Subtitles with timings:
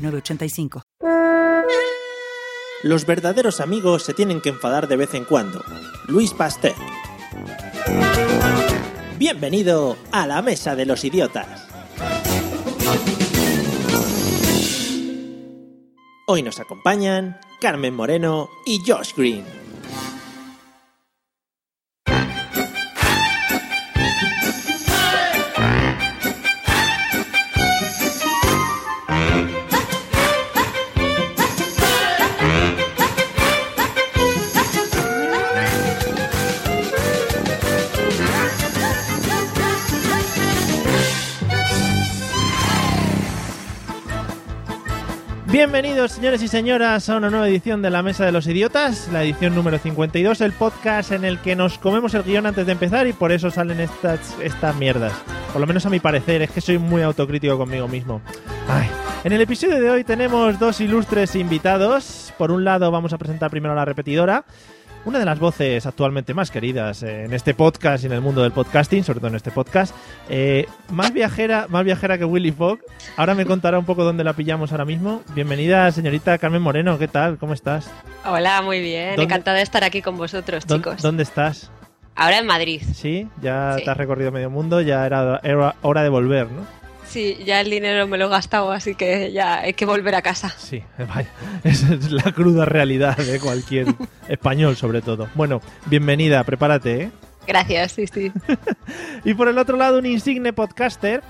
[0.00, 0.82] 906985.
[2.82, 5.62] Los verdaderos amigos se tienen que enfadar de vez en cuando.
[6.06, 6.74] Luis Pasteur.
[9.18, 11.68] Bienvenido a la Mesa de los Idiotas.
[16.26, 19.59] Hoy nos acompañan Carmen Moreno y Josh Green.
[45.50, 49.24] Bienvenidos, señores y señoras, a una nueva edición de La Mesa de los Idiotas, la
[49.24, 53.08] edición número 52, el podcast en el que nos comemos el guion antes de empezar
[53.08, 55.12] y por eso salen estas, estas mierdas.
[55.50, 58.22] Por lo menos a mi parecer, es que soy muy autocrítico conmigo mismo.
[59.24, 62.32] En el episodio de hoy tenemos dos ilustres invitados.
[62.38, 64.44] Por un lado vamos a presentar primero a la repetidora,
[65.06, 68.52] una de las voces actualmente más queridas en este podcast y en el mundo del
[68.52, 69.94] podcasting, sobre todo en este podcast,
[70.28, 72.80] eh, más viajera, más viajera que Willy Fogg.
[73.16, 75.22] Ahora me contará un poco dónde la pillamos ahora mismo.
[75.34, 77.38] Bienvenida, señorita Carmen Moreno, ¿qué tal?
[77.38, 77.90] ¿Cómo estás?
[78.26, 79.10] Hola, muy bien.
[79.16, 81.00] ¿Dónde- Encantada de estar aquí con vosotros, ¿Dó- chicos.
[81.02, 81.70] ¿Dónde estás?
[82.14, 82.82] Ahora en Madrid.
[82.92, 83.84] Sí, ya Sí.
[83.84, 86.79] te has recorrido medio mundo, ya era, era hora de volver, ¿no?
[87.10, 90.22] Sí, ya el dinero me lo he gastado, así que ya hay que volver a
[90.22, 90.54] casa.
[90.56, 91.28] Sí, vaya,
[91.64, 93.88] esa es la cruda realidad de cualquier
[94.28, 95.28] español, sobre todo.
[95.34, 97.10] Bueno, bienvenida, prepárate, ¿eh?
[97.48, 98.32] Gracias, sí, sí.
[99.24, 101.20] Y por el otro lado, un insigne podcaster.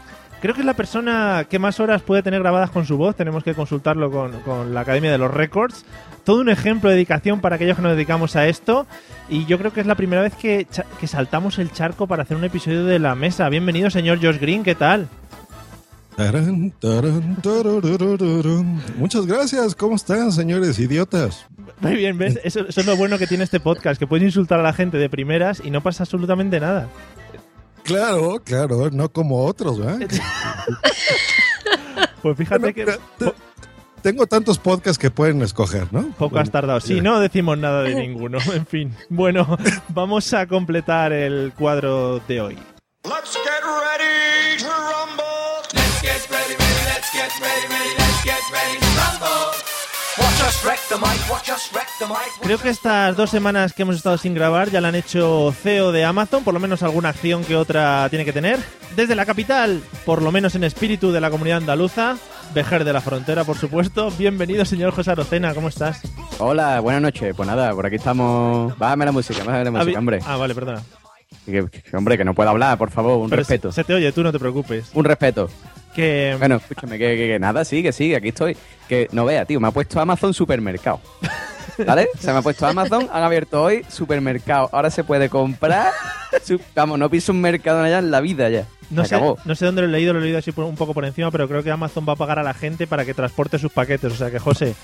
[0.43, 3.17] Creo que es la persona que más horas puede tener grabadas con su voz.
[3.17, 5.87] Tenemos que consultarlo con, con la Academia de los Records.
[6.25, 8.87] Todo un ejemplo de dedicación para aquellos que nos dedicamos a esto.
[9.31, 10.67] Y yo creo que es la primera vez que,
[10.99, 13.49] que saltamos el charco para hacer un episodio de la mesa.
[13.49, 15.09] Bienvenido, señor Josh Green, ¿qué tal?
[16.25, 18.83] Tarán, tarán, tarararararán.
[18.99, 21.47] Muchas gracias, ¿cómo están, señores idiotas?
[21.81, 22.39] Muy bien, ¿ves?
[22.45, 24.99] Eso, eso es lo bueno que tiene este podcast, que puedes insultar a la gente
[24.99, 26.91] de primeras y no pasa absolutamente nada.
[27.85, 30.07] Claro, claro, no como otros, ¿verdad?
[32.21, 33.33] Pues fíjate Bueno, que te- te-
[34.03, 36.11] Tengo tantos podcasts que pueden escoger, ¿no?
[36.19, 36.81] poco has tardado.
[36.81, 38.37] Sí, no decimos nada de ninguno.
[38.53, 38.95] En fin.
[39.09, 39.57] Bueno,
[39.89, 42.59] vamos a completar el cuadro de hoy.
[43.05, 45.00] Let's get ready to
[52.43, 55.91] Creo que estas dos semanas que hemos estado sin grabar ya la han hecho CEO
[55.91, 58.59] de Amazon, por lo menos alguna acción que otra tiene que tener.
[58.95, 62.17] Desde la capital, por lo menos en espíritu de la comunidad andaluza,
[62.53, 64.11] Vejer de la Frontera, por supuesto.
[64.19, 66.03] Bienvenido, señor José Arocena, ¿cómo estás?
[66.39, 67.35] Hola, buenas noches.
[67.35, 68.77] Pues nada, por aquí estamos.
[68.77, 70.19] Bájame la música, bájame la música, hombre.
[70.27, 70.83] Ah, vale, perdona.
[71.47, 73.71] Que, que- hombre, que no puedo hablar, por favor, un Pero respeto.
[73.73, 74.91] Se, se te oye, tú no te preocupes.
[74.95, 75.49] Un respeto.
[75.95, 78.57] Que Bueno, escúchame, que, que- que nada, sí, que sí, aquí estoy.
[78.89, 81.01] Que no vea, tío, me ha puesto Amazon Supermercado.
[81.87, 82.09] ¿Vale?
[82.19, 84.69] Se me ha puesto Amazon, han abierto hoy supermercado.
[84.73, 85.93] Ahora se puede comprar.
[86.75, 88.67] vamos, no piso un mercado allá en la vida ya.
[88.91, 89.39] no sé, acabó.
[89.45, 91.31] no sé dónde lo he leído, lo he leído así por- un poco por encima,
[91.31, 94.13] pero creo que Amazon va a pagar a la gente para que transporte sus paquetes.
[94.13, 94.75] O sea que, José,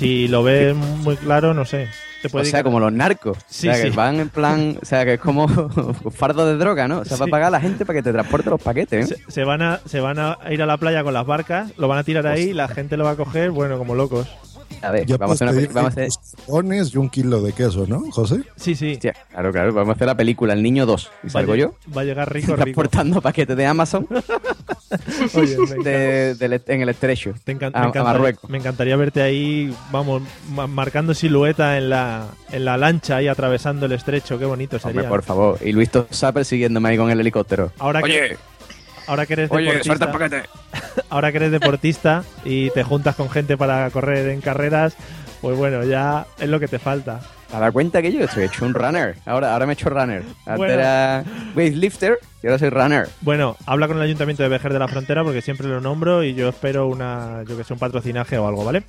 [0.00, 1.88] si lo ves muy claro, no sé.
[2.22, 3.36] Te O sea, como los narcos.
[3.46, 3.96] Sí, o sea, que sí.
[3.96, 4.78] van en plan.
[4.80, 5.46] O sea, que es como
[6.10, 6.98] fardo de droga, ¿no?
[7.00, 9.16] O sea, va a pagar a la gente para que te transporte los paquetes, ¿eh?
[9.26, 11.88] se, se van a, se van a ir a la playa con las barcas, lo
[11.88, 14.26] van a tirar ahí, la gente lo va a coger, bueno, como locos.
[14.82, 15.72] A ver, Ya vamos a hacer una.
[15.74, 16.08] Vamos a hacer,
[16.94, 18.42] y un kilo de queso, ¿no, José?
[18.56, 18.92] Sí, sí.
[18.92, 21.10] Hostia, claro, claro, vamos a hacer la película El Niño 2.
[21.24, 21.74] ¿Y salgo yo?
[21.96, 22.62] Va a llegar rico, rico.
[22.62, 24.06] Transportando paquetes de Amazon
[25.34, 27.34] Oye, de- del- en el estrecho.
[27.44, 28.50] Te encan- a- me, a encantaría, Marruecos.
[28.50, 33.86] me encantaría verte ahí, vamos, ma- marcando silueta en la, en la lancha ahí atravesando
[33.86, 34.38] el estrecho.
[34.38, 35.08] Qué bonito Hombre, sería.
[35.08, 35.58] por favor.
[35.64, 37.72] Y Luis Tosa persiguiéndome ahí con el helicóptero.
[37.78, 38.36] Ahora que, Oye,
[39.10, 41.02] ahora que eres oye, suelta el deportista, paquete.
[41.10, 44.96] ahora que eres deportista y te juntas con gente para correr en carreras,
[45.40, 47.20] pues bueno, ya es lo que te falta.
[47.50, 49.16] ¿Te das cuenta que yo estoy hecho un runner?
[49.26, 50.22] Ahora, ahora me he hecho runner.
[50.46, 50.72] Antes Bueno.
[50.74, 51.24] era
[51.56, 53.08] weightlifter y ahora soy runner.
[53.20, 56.34] Bueno, habla con el Ayuntamiento de Vejer de la Frontera porque siempre lo nombro y
[56.34, 58.82] yo espero una, yo que sé, un patrocinaje o algo, ¿vale?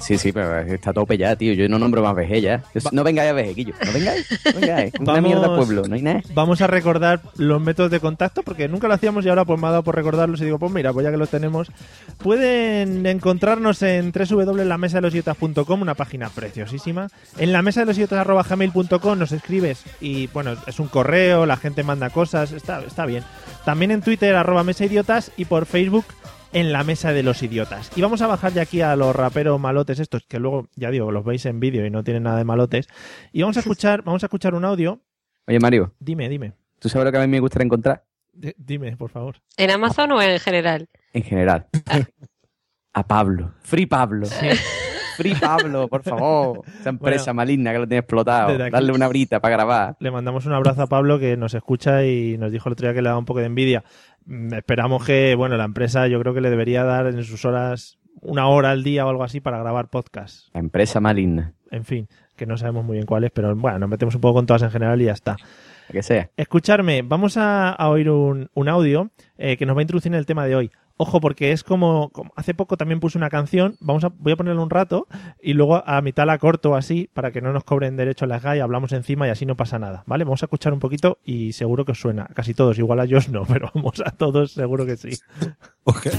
[0.00, 1.52] Sí, sí, pero está tope ya, tío.
[1.52, 2.62] Yo no nombro más vejez ya.
[2.74, 3.74] Yo- No vengáis a vejequillo.
[3.84, 4.26] No vengáis.
[4.46, 4.92] No vengáis.
[4.98, 5.82] Una Vamos- mierda pueblo.
[5.86, 6.22] No hay nada.
[6.34, 9.66] Vamos a recordar los métodos de contacto porque nunca lo hacíamos y ahora pues me
[9.66, 11.68] ha dado por recordarlos y digo, pues mira, pues ya que los tenemos,
[12.18, 17.08] pueden encontrarnos en www.lamesadelosidiotas.com, una página preciosísima.
[17.38, 17.98] En la mesa de los
[19.18, 23.24] nos escribes y bueno, es un correo, la gente manda cosas, está, está bien.
[23.64, 26.04] También en Twitter arroba mesa idiotas y por Facebook
[26.52, 27.90] en la mesa de los idiotas.
[27.96, 31.10] Y vamos a bajar ya aquí a los raperos malotes estos, que luego, ya digo,
[31.10, 32.88] los veis en vídeo y no tienen nada de malotes.
[33.32, 35.00] Y vamos a escuchar, vamos a escuchar un audio.
[35.46, 36.52] Oye, Mario, Dime, dime.
[36.78, 38.04] ¿tú sabes lo que a mí me gustaría encontrar?
[38.32, 39.36] D- dime, por favor.
[39.56, 40.88] ¿En Amazon o en general?
[41.12, 41.66] En general.
[42.94, 43.54] A Pablo.
[43.62, 44.26] Free Pablo.
[45.22, 46.62] Free Pablo, por favor.
[46.80, 48.56] Esa empresa Bueno, maligna que lo tiene explotado.
[48.58, 49.96] Darle una brita para grabar.
[50.00, 52.94] Le mandamos un abrazo a Pablo que nos escucha y nos dijo el otro día
[52.94, 53.84] que le da un poco de envidia.
[54.26, 57.98] Mm, Esperamos que, bueno, la empresa yo creo que le debería dar en sus horas
[58.20, 60.48] una hora al día o algo así para grabar podcast.
[60.54, 61.54] La empresa maligna.
[61.70, 64.34] En fin, que no sabemos muy bien cuál es, pero bueno, nos metemos un poco
[64.34, 65.36] con todas en general y ya está.
[65.90, 66.30] Que sea.
[66.36, 70.18] Escucharme, vamos a, a oír un, un audio eh, que nos va a introducir en
[70.18, 70.70] el tema de hoy.
[70.96, 74.62] Ojo, porque es como, hace poco también puse una canción, vamos a, voy a ponerlo
[74.62, 75.06] un rato
[75.40, 78.60] y luego a mitad la corto así para que no nos cobren derechos las GAI,
[78.60, 80.24] hablamos encima y así no pasa nada, ¿vale?
[80.24, 83.28] Vamos a escuchar un poquito y seguro que os suena, casi todos, igual a Josh
[83.28, 85.10] no, pero vamos a todos seguro que sí.
[85.84, 86.18] Ojalá,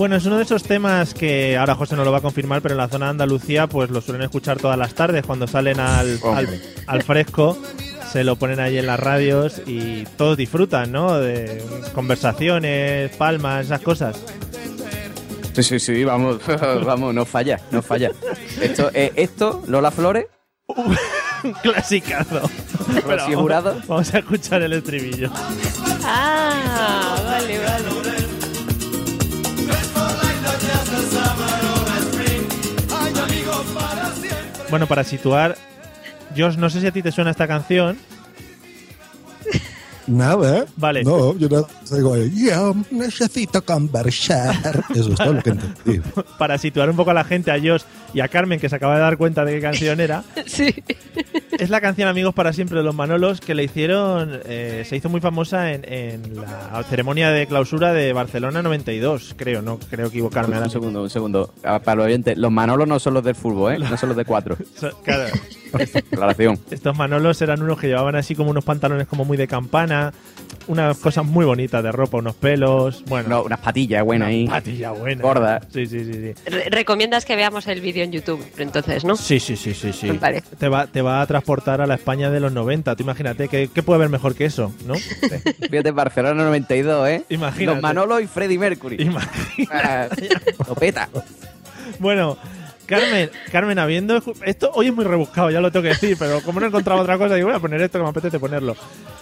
[0.00, 2.72] Bueno, es uno de esos temas que ahora José no lo va a confirmar, pero
[2.72, 6.18] en la zona de Andalucía pues lo suelen escuchar todas las tardes cuando salen al,
[6.24, 6.60] al, Hombre.
[6.86, 7.58] al fresco.
[8.10, 11.18] Se lo ponen ahí en las radios y todos disfrutan, ¿no?
[11.18, 11.62] De
[11.94, 14.18] conversaciones, palmas, esas cosas.
[15.52, 16.40] Sí, sí, sí, vamos,
[16.86, 18.10] vamos, no falla, no falla.
[18.58, 20.28] Esto, eh, esto Lola Flores,
[21.44, 22.40] Un clasicazo.
[23.34, 23.76] Jurado.
[23.86, 25.30] Vamos a escuchar el estribillo.
[26.04, 28.09] Ah, vale, vale.
[34.70, 35.56] Bueno, para situar,
[36.36, 37.98] Josh, no sé si a ti te suena esta canción.
[40.06, 40.66] Nada.
[40.76, 41.04] Vale.
[41.04, 44.84] No, yo no digo, yo necesito conversar.
[44.94, 46.00] Eso es todo lo que entendí.
[46.38, 47.82] Para situar un poco a la gente, a Josh
[48.14, 50.22] y a Carmen, que se acaba de dar cuenta de qué canción era.
[50.46, 50.74] Sí.
[51.58, 55.08] Es la canción Amigos para siempre de los Manolos que le hicieron, eh, se hizo
[55.10, 60.54] muy famosa en, en la ceremonia de clausura de Barcelona 92, creo, no creo equivocarme.
[60.54, 61.52] ahora Un segundo, un segundo.
[61.62, 63.78] Ah, Para los oyentes, los Manolos no son los del fútbol, ¿eh?
[63.78, 64.56] No son los de cuatro.
[64.76, 65.24] So- Claro,
[66.12, 66.58] Aclaración.
[66.70, 70.12] estos Manolos eran unos que llevaban así como unos pantalones como muy de campana,
[70.70, 74.46] unas cosas muy bonitas de ropa, unos pelos, bueno, No, unas patillas buenas ahí.
[74.46, 75.22] patilla buena.
[75.22, 75.60] Gorda.
[75.72, 76.34] Sí, sí, sí, sí.
[76.50, 79.16] Re- recomiendas que veamos el vídeo en YouTube, entonces, ¿no?
[79.16, 80.06] Sí, sí, sí, sí, sí.
[80.08, 80.56] Me parece.
[80.56, 82.96] Te va, te va a transportar a la España de los 90.
[82.96, 84.72] Tú imagínate, ¿qué, qué puede haber mejor que eso?
[84.86, 84.94] ¿No?
[85.70, 87.24] Fíjate, Barcelona 92, ¿eh?
[87.28, 87.66] Imagínate.
[87.66, 88.96] Los Manolos y Freddie Mercury.
[89.02, 89.68] Imagínate.
[89.72, 90.08] Ah,
[90.68, 91.08] Lo peta.
[91.98, 92.38] Bueno,
[92.90, 96.58] Carmen, Carmen, habiendo esto hoy es muy rebuscado, ya lo tengo que decir, pero como
[96.58, 98.74] no he encontrado otra cosa, digo, voy a poner esto que me apetece ponerlo.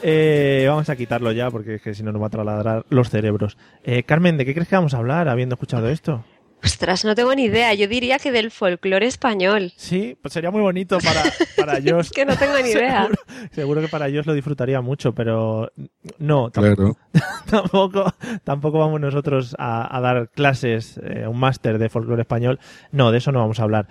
[0.03, 3.11] Eh, vamos a quitarlo ya, porque es que si no nos va a trasladar los
[3.11, 3.59] cerebros.
[3.85, 6.25] Eh, Carmen, ¿de qué crees que vamos a hablar habiendo escuchado esto?
[6.63, 7.73] Ostras, no tengo ni idea.
[7.75, 9.73] Yo diría que del folclore español.
[9.77, 11.23] Sí, pues sería muy bonito para,
[11.57, 12.07] para Josh.
[12.07, 13.03] Es que no tengo ni idea.
[13.09, 13.23] Seguro,
[13.53, 15.71] seguro que para Josh lo disfrutaría mucho, pero
[16.19, 16.97] no, tam- Claro.
[17.50, 18.12] tampoco,
[18.45, 22.59] tampoco vamos nosotros a, a dar clases, eh, un máster de folclore español.
[22.93, 23.87] No, de eso no vamos a hablar.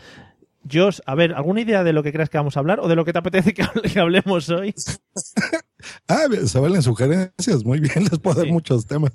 [0.69, 2.95] Josh, a ver, ¿alguna idea de lo que creas que vamos a hablar o de
[2.97, 4.75] lo que te apetece que, hable- que hablemos hoy?
[6.09, 8.51] Ah, se valen sugerencias, muy bien, les puedo dar Sí.
[8.51, 9.13] muchos temas.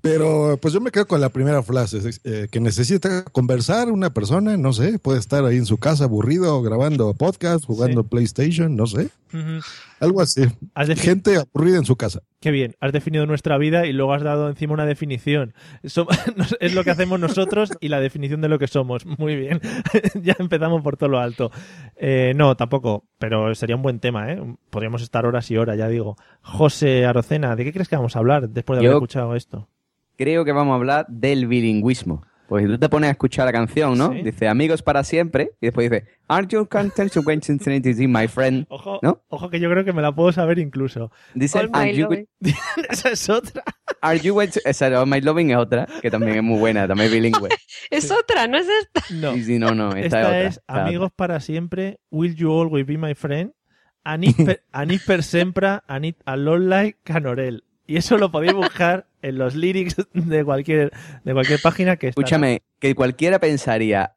[0.00, 4.56] Pero pues yo me quedo con la primera frase, eh, que necesita conversar una persona,
[4.56, 9.10] no sé, puede estar ahí en su casa aburrido, grabando podcast, jugando PlayStation, no sé,
[10.00, 10.42] algo así.
[10.96, 12.20] Gente aburrida en su casa.
[12.40, 15.52] Qué bien, has definido nuestra vida y luego has dado encima una definición.
[15.82, 16.06] Som-
[16.60, 19.04] es lo que hacemos nosotros y la definición de lo que somos.
[19.04, 19.60] Muy bien,
[20.22, 21.50] ya empezamos por todo lo alto.
[21.96, 24.40] Eh, no, tampoco, pero sería un buen tema, ¿eh?
[24.70, 26.16] Podríamos estar horas y horas, ya digo.
[26.42, 29.68] José Arocena, ¿de qué crees que vamos a hablar después de haber Yo- escuchado esto?
[30.18, 32.26] Creo que vamos a hablar del bilingüismo.
[32.48, 34.10] Pues si tú te pones a escuchar la canción, ¿no?
[34.10, 34.22] Sí.
[34.22, 37.44] Dice amigos para siempre y después dice Aren't you content to wait
[38.08, 38.64] my friend?
[38.70, 39.22] Ojo, ¿No?
[39.28, 41.12] ojo que yo creo que me la puedo saber incluso.
[41.34, 42.26] Dice All my "Are you loving".
[42.40, 42.54] with-
[42.90, 43.62] Esa es otra.
[44.00, 46.88] Are you wait to-" Esa All My Loving es otra, que también es muy buena,
[46.88, 47.50] también es bilingüe.
[47.90, 49.02] Es otra, no es esta.
[49.14, 49.34] No.
[49.34, 50.40] Sí, sí, no, no, esta, Esta es otra.
[50.40, 53.52] es esta es Amigos para siempre, Will You Always Be My Friend.
[54.04, 57.64] Anit per, anit per sempre, anit alonlai canorel.
[57.88, 60.92] Y eso lo podéis buscar en los lyrics de cualquier,
[61.24, 62.22] de cualquier página que estará.
[62.24, 64.14] Escúchame, que cualquiera pensaría,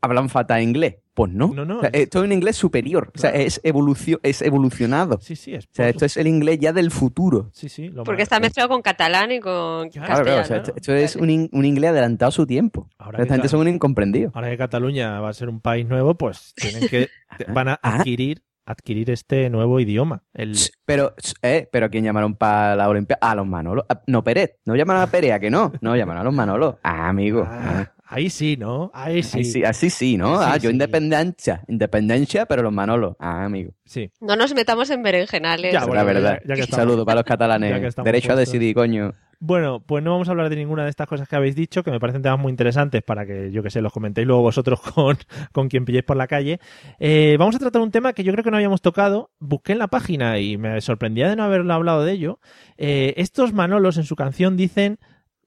[0.00, 0.96] hablan fatal inglés.
[1.12, 1.52] Pues no.
[1.54, 1.76] No, no.
[1.78, 3.12] O sea, esto es un inglés superior.
[3.14, 5.20] O sea, es, evolucio, es evolucionado.
[5.20, 7.50] Sí, sí, es O sea, esto es el inglés ya del futuro.
[7.52, 7.88] Sí, sí.
[7.88, 10.32] lo Porque más- está mezclado con catalán y con Claro, Claro, claro.
[10.32, 10.44] O castellano.
[10.46, 12.88] sea, esto, esto es un, in- un inglés adelantado a su tiempo.
[12.98, 14.32] Ahora que Esta gente ca- son un incomprendido.
[14.34, 17.08] Ahora que Cataluña va a ser un país nuevo, pues tienen que
[17.54, 17.98] van a Ah.
[17.98, 20.22] adquirir adquirir este nuevo idioma.
[20.32, 23.18] El, Pero, eh, pero ¿a quién llamaron para la Olimpiada?
[23.22, 23.84] A los Manolos.
[23.88, 24.56] Ah, No, Pérez.
[24.64, 25.72] No llamaron a Pérez, ¿a que no?
[25.80, 26.76] No, llamaron a los Manolos.
[26.82, 27.46] Ah, amigo.
[27.46, 28.90] Ah, ahí sí, ¿no?
[28.94, 29.40] Ahí sí.
[29.40, 30.38] Así sí, así sí, ¿no?
[30.38, 30.72] Sí, ah, yo sí.
[30.72, 31.62] independencia.
[31.68, 33.16] Independencia, pero los Manolos.
[33.18, 33.72] Ah, amigo.
[33.84, 34.10] Sí.
[34.20, 35.72] No nos metamos en berenjenales.
[35.72, 36.38] Ya, bueno, la verdad.
[36.42, 37.94] ya- ya que Un estamos- saludo para los ya que catalanes.
[37.96, 39.12] Derecho a decidir, coño.
[39.40, 41.90] Bueno, pues no vamos a hablar de ninguna de estas cosas que habéis dicho, que
[41.90, 45.18] me parecen temas muy interesantes para que, yo que sé, los comentéis luego vosotros con,
[45.52, 46.60] con quien pilléis por la calle.
[46.98, 49.32] Eh, vamos a tratar un tema que yo creo que no habíamos tocado.
[49.40, 52.38] Busqué en la página y me sorprendía de no haberlo hablado de ello.
[52.78, 54.98] Eh, estos Manolos en su canción dicen,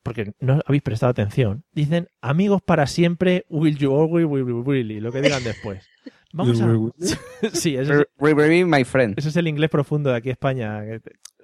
[0.08, 5.02] porque no habéis prestado atención, dicen amigos para siempre, will you always, will you really,
[5.02, 5.86] lo que digan después.
[6.34, 6.68] Vamos a...
[7.54, 9.18] Sí, eso es, my friend.
[9.18, 10.82] Ese es el inglés profundo de aquí España.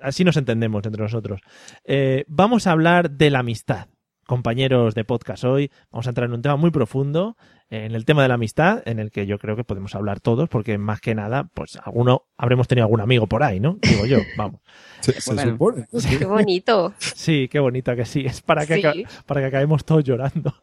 [0.02, 1.42] Así nos entendemos entre nosotros.
[1.84, 3.88] Eh, vamos a hablar de la amistad.
[4.26, 7.36] Compañeros de podcast hoy, vamos a entrar en un tema muy profundo,
[7.74, 10.48] en el tema de la amistad, en el que yo creo que podemos hablar todos,
[10.50, 13.78] porque más que nada, pues alguno habremos tenido algún amigo por ahí, ¿no?
[13.82, 14.62] Digo yo, vamos.
[15.00, 15.52] Se, se Bueno.
[15.52, 15.88] supone.
[16.20, 16.94] Qué bonito.
[17.00, 19.06] Sí, qué bonita que sí, es para que, Sí.
[19.26, 20.54] para que acabemos todos llorando.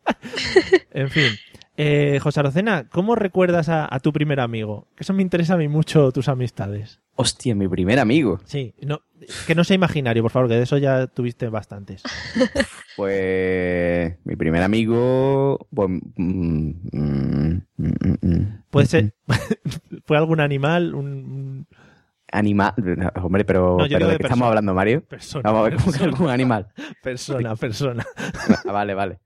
[0.92, 1.32] en fin.
[1.76, 4.86] Eh, José Arocena, ¿cómo recuerdas a, a tu primer amigo?
[4.96, 6.99] Que eso me interesa a mí mucho tus amistades.
[7.16, 8.40] Hostia, mi primer amigo.
[8.44, 9.00] Sí, no,
[9.46, 12.02] que no sea imaginario, por favor, que de eso ya tuviste bastantes.
[12.96, 15.66] Pues mi primer amigo.
[15.74, 18.62] Pues, mm, mm, mm.
[18.70, 19.14] Puede ser,
[20.04, 21.66] fue algún animal, un, un
[22.32, 22.74] Animal.
[23.22, 24.34] Hombre, pero, No, yo pero digo ¿de de qué persona.
[24.34, 25.02] estamos hablando, Mario?
[25.06, 26.68] persona, Vamos a ver persona, algún animal.
[27.02, 28.06] persona, persona.
[28.66, 29.20] Ah, vale, vale.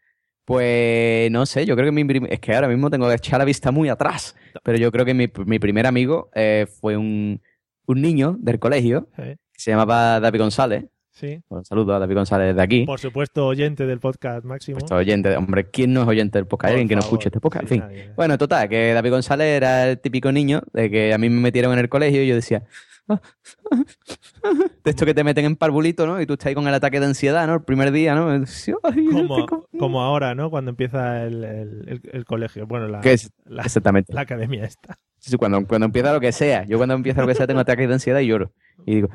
[0.45, 3.45] Pues no sé, yo creo que mi es que ahora mismo tengo que echar la
[3.45, 7.41] vista muy atrás, pero yo creo que mi, mi primer amigo eh, fue un,
[7.87, 10.85] un niño del colegio que se llamaba David González.
[11.13, 12.85] Sí, Un saludo a David González de aquí.
[12.87, 14.79] por supuesto, oyente del podcast máximo.
[14.91, 16.71] Oyente, hombre, ¿quién no es oyente del podcast?
[16.71, 17.69] ¿Hay Por alguien que no escuche este podcast?
[17.69, 17.89] Sí, en fin.
[17.89, 18.11] nadie.
[18.17, 21.73] Bueno, total, que David González era el típico niño de que a mí me metieron
[21.73, 22.71] en el colegio y yo decía, "Ah,
[23.07, 26.21] de esto que te meten en parvulito, ¿no?
[26.21, 27.55] Y tú estás ahí con el ataque de ansiedad, ¿no?
[27.55, 28.35] El primer día, ¿no?
[28.35, 29.69] Y decía, "Ay, como, tengo-".
[29.79, 30.51] como ahora, ¿no?
[30.51, 33.31] Cuando empieza el, el- colegio, bueno, la, ¿Qué es?
[33.45, 34.13] la, Exactamente.
[34.13, 34.99] la academia esta.
[35.19, 36.65] Sí, cuando, cuando empieza lo que sea.
[36.65, 38.53] Yo cuando empieza lo que sea tengo ataques de ansiedad y lloro.
[38.85, 39.09] Y digo,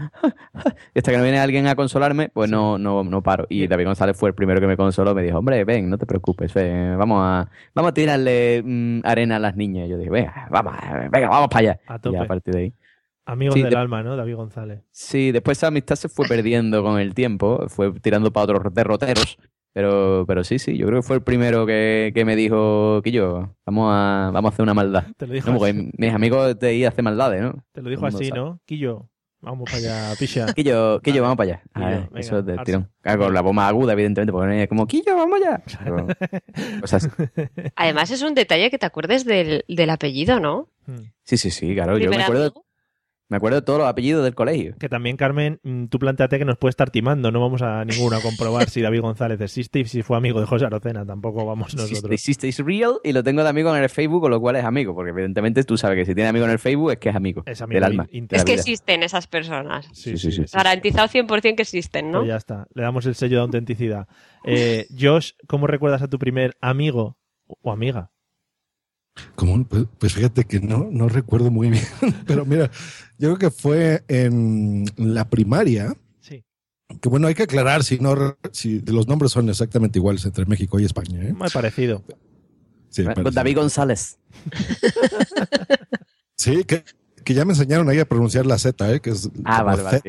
[0.95, 3.45] y hasta que no viene alguien a consolarme, pues no, no, no paro.
[3.49, 5.13] Y David González fue el primero que me consoló.
[5.13, 9.35] Me dijo, hombre, ven, no te preocupes, ven, vamos a, vamos a tirarle mm, arena
[9.35, 9.85] a las niñas.
[9.87, 10.73] Y yo dije, venga, vamos,
[11.11, 11.79] venga, vamos para allá.
[11.87, 12.17] A Y tope.
[12.17, 12.73] a partir de ahí.
[13.31, 14.15] Amigos Sí, del de- alma, ¿no?
[14.15, 14.81] David González.
[14.91, 19.37] Sí, después esa amistad se fue perdiendo con el tiempo, fue tirando para otros derroteros.
[19.71, 23.55] Pero, pero sí, sí, yo creo que fue el primero que, que me dijo, Quillo,
[23.67, 25.03] vamos a, vamos a hacer una maldad.
[25.15, 27.63] Te lo dijo No, así, mis amigos de ahí hacen maldades, ¿no?
[27.71, 28.41] te lo dijo así sabe.
[28.41, 28.59] ¿no?
[28.65, 29.07] Quillo,
[29.41, 30.47] vamos para allá, picha.
[30.55, 31.63] Quillo, Quillo, vamos para allá.
[31.73, 32.89] A Quillo, ver, venga, eso es de tirón.
[33.01, 35.61] Claro, con la más aguda, evidentemente, porque no es como, Quillo, vamos allá.
[35.83, 36.07] Pero,
[36.81, 37.07] cosas-
[37.75, 40.67] Además es un detalle que te acuerdes del, del apellido, ¿no?
[40.87, 41.11] Hmm.
[41.23, 41.99] sí, sí, sí, claro.
[41.99, 42.65] Yo me acuerdo, amigo.
[43.29, 44.75] Me acuerdo de todos los apellidos del colegio.
[44.79, 47.31] Que también, Carmen, mm, tú planteate que nos puede estar timando.
[47.31, 50.47] No vamos a ninguno a comprobar si David González existe y si fue amigo de
[50.47, 51.05] José Arocena.
[51.05, 52.11] Tampoco vamos Existe, nosotros.
[52.13, 54.65] existe, es real y lo tengo de amigo en el Facebook, con lo cual es
[54.65, 57.15] amigo, porque evidentemente tú sabes que si tiene amigo en el Facebook es que es
[57.15, 57.43] amigo.
[57.45, 58.07] Es amigo del alma.
[58.31, 59.85] Es que existen esas personas.
[59.93, 60.47] Sí, Sí, sí, sí, sí.
[60.47, 60.57] sí.
[60.57, 62.19] Garantizado 100% que existen, ¿no?
[62.19, 62.67] Pues ya está.
[62.73, 64.07] Le damos el sello de autenticidad.
[64.43, 67.17] Eh, Josh, ¿cómo recuerdas a tu primer amigo
[67.61, 68.11] o amiga?
[69.35, 69.63] ¿Cómo?
[69.65, 71.83] Pues, pues fíjate que no, no recuerdo muy bien.
[72.27, 72.71] Pero mira,
[73.17, 75.93] yo creo que fue en la primaria.
[76.21, 76.43] Sí.
[77.01, 80.79] Que bueno, hay que aclarar si no si los nombres son exactamente iguales entre México
[80.79, 81.21] y España.
[81.23, 81.33] ¿eh?
[81.33, 82.03] Muy parecido.
[82.89, 83.03] Sí.
[83.03, 84.17] David González.
[86.39, 86.85] Sí, que,
[87.25, 89.01] que ya me enseñaron ahí a pronunciar la Z, ¿eh?
[89.01, 90.01] que es Ah, vale, vale.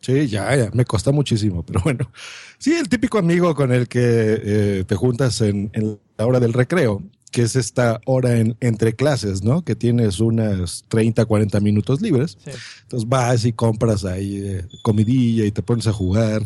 [0.00, 2.10] Sí, ya, ya, me costó muchísimo, pero bueno.
[2.56, 6.54] Sí, el típico amigo con el que eh, te juntas en, en la hora del
[6.54, 7.02] recreo,
[7.34, 9.64] que es esta hora en, entre clases, ¿no?
[9.64, 12.38] Que tienes unas 30, 40 minutos libres.
[12.44, 12.52] Sí.
[12.82, 16.44] Entonces vas y compras ahí eh, comidilla y te pones a jugar.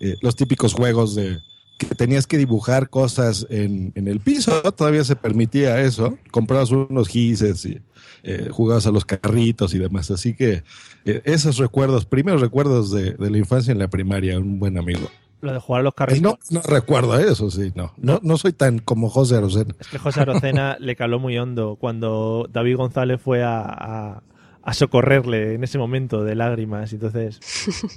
[0.00, 1.38] Eh, los típicos juegos de
[1.78, 6.18] que tenías que dibujar cosas en, en el piso, todavía se permitía eso.
[6.30, 7.80] Comprabas unos gises y
[8.24, 10.10] eh, jugabas a los carritos y demás.
[10.10, 10.64] Así que
[11.06, 15.08] esos recuerdos, primeros recuerdos de, de la infancia en la primaria, un buen amigo.
[15.44, 16.22] Lo de jugar a los Eh, carritos.
[16.50, 17.92] no, no recuerdo eso, sí, no.
[17.98, 19.74] No, no soy tan como José Arocena.
[19.78, 24.22] Es que José Arocena le caló muy hondo cuando David González fue a, a-
[24.62, 26.92] a socorrerle en ese momento de lágrimas.
[26.94, 27.40] Entonces,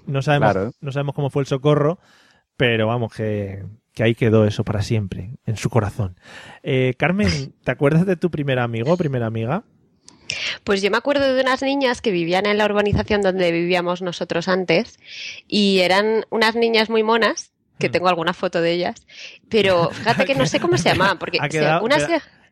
[0.05, 0.71] no sabemos, Claro.
[0.81, 1.99] no sabemos cómo fue el socorro,
[2.57, 3.63] pero vamos, que,
[3.93, 6.17] que ahí quedó eso para siempre, en su corazón.
[6.63, 9.63] Eh, Carmen, ¿te acuerdas de tu primer amigo o primera amiga?
[10.63, 14.47] Pues yo me acuerdo de unas niñas que vivían en la urbanización donde vivíamos nosotros
[14.47, 14.99] antes
[15.47, 17.91] y eran unas niñas muy monas, que Mm.
[17.91, 19.05] tengo alguna foto de ellas,
[19.49, 21.87] pero fíjate que no sé cómo se llamaban, porque Ha si quedado-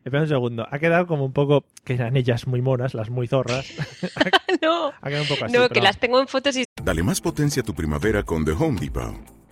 [0.04, 3.26] Espera un segundo, ha quedado como un poco que eran ellas muy monas, las muy
[3.26, 3.66] zorras.
[4.62, 5.52] no, Ha quedado un poco así.
[5.52, 8.44] no, pero que las tengo en fotos y Dale más potencia a tu primavera con
[8.44, 9.16] The Home Depot.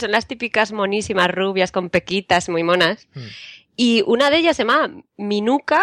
[0.00, 3.08] Son las típicas monísimas rubias con pequitas muy monas.
[3.14, 3.20] Mm.
[3.76, 5.82] Y una de ellas se llama Minuca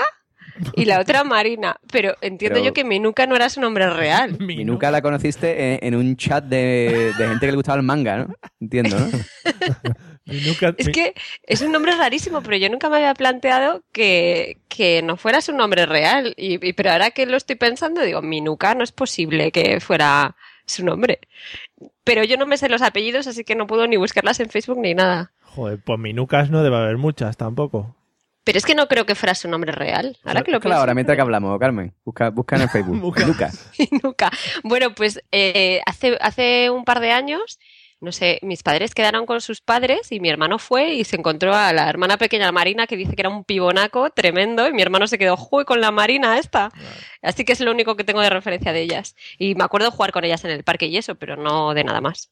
[0.75, 4.37] y la otra Marina, pero entiendo Pero- yo que Minuca no era su nombre real.
[4.39, 7.77] Mi Y nunca la conociste en, en un chat de, de gente que le gustaba
[7.77, 8.35] el manga, ¿no?
[8.61, 9.07] Entiendo, ¿no?
[10.25, 13.83] mi nuca- Es mi- que es un nombre rarísimo, pero yo nunca me había planteado
[13.91, 16.33] que, que no fuera su nombre real.
[16.37, 20.35] Y, y- pero ahora que lo estoy pensando, digo, Minuca no es posible que fuera
[20.65, 21.19] su nombre.
[22.03, 24.79] Pero yo no me sé los apellidos, así que no puedo ni buscarlas en Facebook
[24.79, 25.31] ni nada.
[25.41, 27.95] Joder, pues minucas no debe haber muchas tampoco.
[28.45, 30.17] Pero es que no creo que fuera su nombre real.
[30.23, 30.77] Ahora que lo pienso.
[30.77, 31.93] ahora, mientras que hablamos, Carmen.
[32.05, 32.95] Busca, busca en el Facebook.
[32.95, 34.31] Nunca.
[34.63, 37.59] Bueno, pues eh, hace, hace un par de años,
[38.05, 41.53] no sé, mis padres quedaron con sus padres y mi hermano fue y se encontró
[41.53, 45.07] a la hermana pequeña Marina que dice que era un pibonaco tremendo y mi hermano
[45.07, 46.71] se quedó, ¡jue con la Marina esta!
[47.21, 49.15] Así que es lo único que tengo de referencia de ellas.
[49.37, 51.99] Y me acuerdo jugar con ellas en el parque y eso, pero no de nada
[51.99, 52.29] más.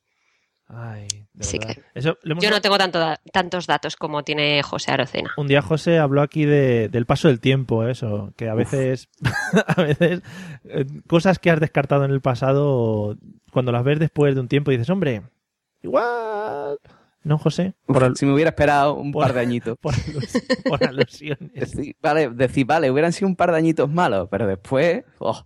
[0.70, 4.92] Ay, de Sí que- Eso, Yo no tengo tanto da- tantos datos como tiene José
[4.92, 5.32] Arocena.
[5.38, 9.10] Un día José habló aquí de, del paso del tiempo, eso, que a veces,
[9.68, 10.22] a veces
[10.66, 13.18] eh, cosas que has descartado en el pasado,
[13.52, 15.24] cuando las ves después de un tiempo dices, hombre,
[15.84, 16.78] igual,
[17.24, 17.74] ¿no, José?
[17.88, 19.78] Uf, Por, al- Si me hubiera esperado un por- par de añitos.
[19.78, 21.52] por, alus- por alusiones.
[21.54, 25.04] Decir, vale, decir, vale, hubieran sido un par de añitos malos, pero después.
[25.20, 25.46] ¡Oh!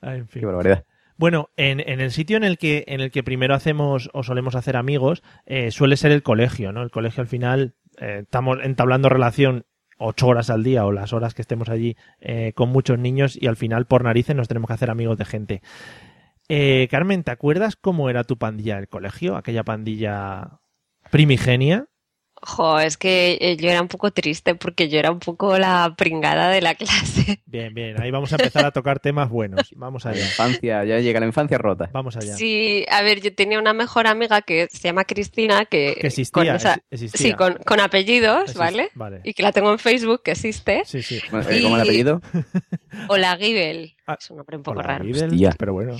[0.00, 0.40] Ay, en fin.
[0.40, 0.84] ¡Qué barbaridad!
[1.16, 4.56] Bueno, en, en el sitio en el que en el que primero hacemos o solemos
[4.56, 6.82] hacer amigos eh, suele ser el colegio, ¿no?
[6.82, 9.64] El colegio al final eh, estamos entablando relación
[9.96, 13.46] ocho horas al día o las horas que estemos allí eh, con muchos niños y
[13.46, 15.62] al final por narices nos tenemos que hacer amigos de gente.
[16.48, 19.36] Eh, Carmen, ¿te acuerdas cómo era tu pandilla del colegio?
[19.36, 20.60] Aquella pandilla
[21.10, 21.86] primigenia.
[22.46, 25.94] Jo, es que eh, yo era un poco triste porque yo era un poco la
[25.96, 27.40] pringada de la clase.
[27.46, 29.70] Bien, bien, ahí vamos a empezar a tocar temas buenos.
[29.76, 30.20] Vamos La allá.
[30.20, 31.88] infancia, ya llega la infancia rota.
[31.94, 32.34] Vamos allá.
[32.36, 36.44] Sí, a ver, yo tenía una mejor amiga que se llama Cristina, que, Que existía,
[36.44, 37.30] con, o sea, exi- existía.
[37.30, 38.90] sí, con, con apellidos, ¿vale?
[38.94, 39.20] Vale.
[39.24, 40.82] Y que la tengo en Facebook, que existe.
[40.84, 41.20] Sí, sí.
[41.30, 42.20] Bueno, eh, ¿Cómo el apellido?
[43.08, 45.04] O la Gibel, Ah, es un nombre un poco Hola, raro.
[45.10, 45.54] Hostia.
[45.58, 45.96] pero bueno.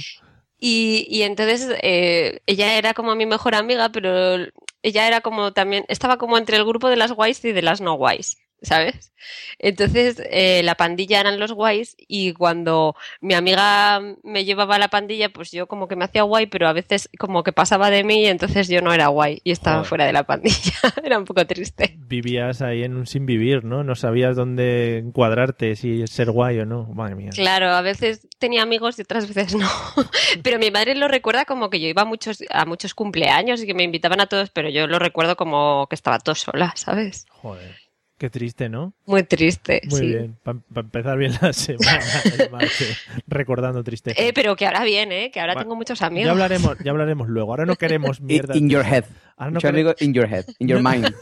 [0.67, 4.37] Y, y entonces eh, ella era como mi mejor amiga, pero
[4.83, 7.83] ella era como también, estaba como entre el grupo de las guays y de las
[7.83, 9.13] no guays, ¿sabes?
[9.59, 14.89] Entonces eh, la pandilla eran los guays y cuando mi amiga me llevaba a la
[14.89, 18.05] pandilla, pues yo como que me hacía guay, pero a veces como que pasaba de
[18.05, 19.89] mí y entonces yo no era guay y estaba Joder.
[19.89, 20.73] fuera de la pandilla.
[21.05, 21.97] era un poco triste.
[21.99, 23.85] Vivías ahí en un sin vivir, ¿no?
[23.85, 26.85] No sabías dónde encuadrarte, si ser guay o no.
[26.95, 27.31] Madre mía.
[27.33, 29.69] Claro, a veces tenía amigos y otras veces no.
[30.43, 33.67] Pero mi madre lo recuerda como que yo iba a muchos, a muchos cumpleaños y
[33.67, 37.27] que me invitaban a todos, pero yo lo recuerdo como que estaba todo sola, ¿sabes?
[37.31, 37.84] Joder.
[38.17, 38.95] Qué triste, ¿no?
[39.07, 40.07] Muy triste, Muy sí.
[40.07, 40.37] bien.
[40.45, 42.05] Para empezar bien la semana,
[42.39, 44.23] el martes, recordando tristeza.
[44.23, 45.31] Eh, pero que ahora bien, ¿eh?
[45.33, 46.27] Que ahora Va- tengo muchos amigos.
[46.27, 47.51] ya hablaremos, ya hablaremos luego.
[47.51, 48.57] Ahora no queremos mierda.
[48.57, 49.05] In your head.
[49.37, 51.13] Ahora no, amigos, in your head, in your mind.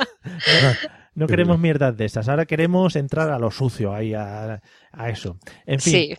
[1.14, 2.28] no queremos mierdas de esas.
[2.28, 4.60] Ahora queremos entrar a lo sucio, ahí a,
[4.92, 5.38] a eso.
[5.66, 6.16] En fin, Sí,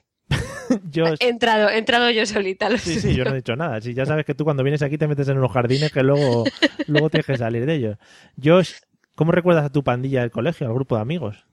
[0.89, 2.67] yo he entrado, he entrado yo solita.
[2.69, 3.79] Lo Sí, sí, yo no he dicho nada.
[3.79, 6.45] Si ya sabes que tú cuando vienes aquí te metes en unos jardines que luego,
[6.87, 7.97] luego tienes que salir de ellos.
[8.43, 8.71] Josh,
[9.15, 11.45] ¿cómo recuerdas a tu pandilla del colegio, al grupo de amigos?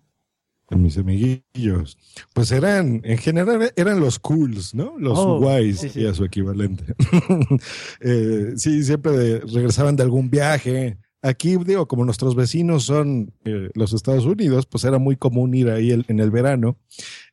[0.67, 1.99] Con mis amiguillos.
[2.33, 4.95] Pues eran, en general, eran los cools, ¿no?
[4.99, 6.01] Los Oh, guays sí, sí.
[6.03, 6.95] y a su equivalente.
[8.01, 10.99] Eh, sí, siempre de- regresaban de algún viaje.
[11.23, 15.69] Aquí, digo, como nuestros vecinos son eh, los Estados Unidos, pues era muy común ir
[15.71, 16.79] ahí el- en el verano.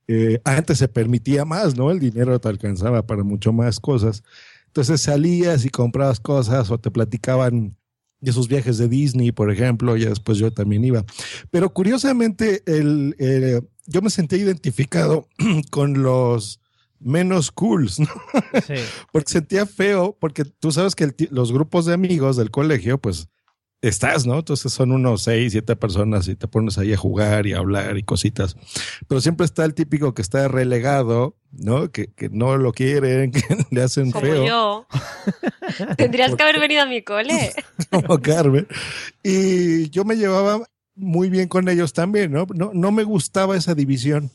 [0.08, 1.92] Eh, antes se permitía más, ¿no?
[1.92, 4.24] El dinero te alcanzaba para mucho más cosas.
[4.66, 7.78] Entonces salías y comprabas cosas o te platicaban
[8.19, 11.06] de sus viajes de Disney, por ejemplo, y después yo también iba.
[11.51, 15.27] Pero curiosamente, el, eh, yo me sentí identificado
[15.71, 16.60] con los
[16.99, 18.10] menos cools, ¿no?
[18.65, 18.73] Sí.
[19.12, 23.27] Porque sentía feo, porque tú sabes que el los grupos de amigos del colegio, pues
[23.82, 24.40] estás, ¿no?
[24.40, 27.98] Entonces son unos seis, siete personas y te pones ahí a jugar y a hablar
[27.98, 28.56] y cositas.
[29.08, 31.92] Pero siempre está el típico que está relegado, ¿no?
[31.92, 34.46] Que, que no lo quieren, que le hacen Como feo.
[34.46, 34.88] yo.
[35.98, 37.52] Tendrías que haber venido a mi cole.
[37.92, 38.68] como Carmen.
[39.24, 40.62] Y yo me llevaba
[40.96, 42.48] muy bien con ellos también, ¿no?
[42.56, 44.32] No, no me gustaba esa división.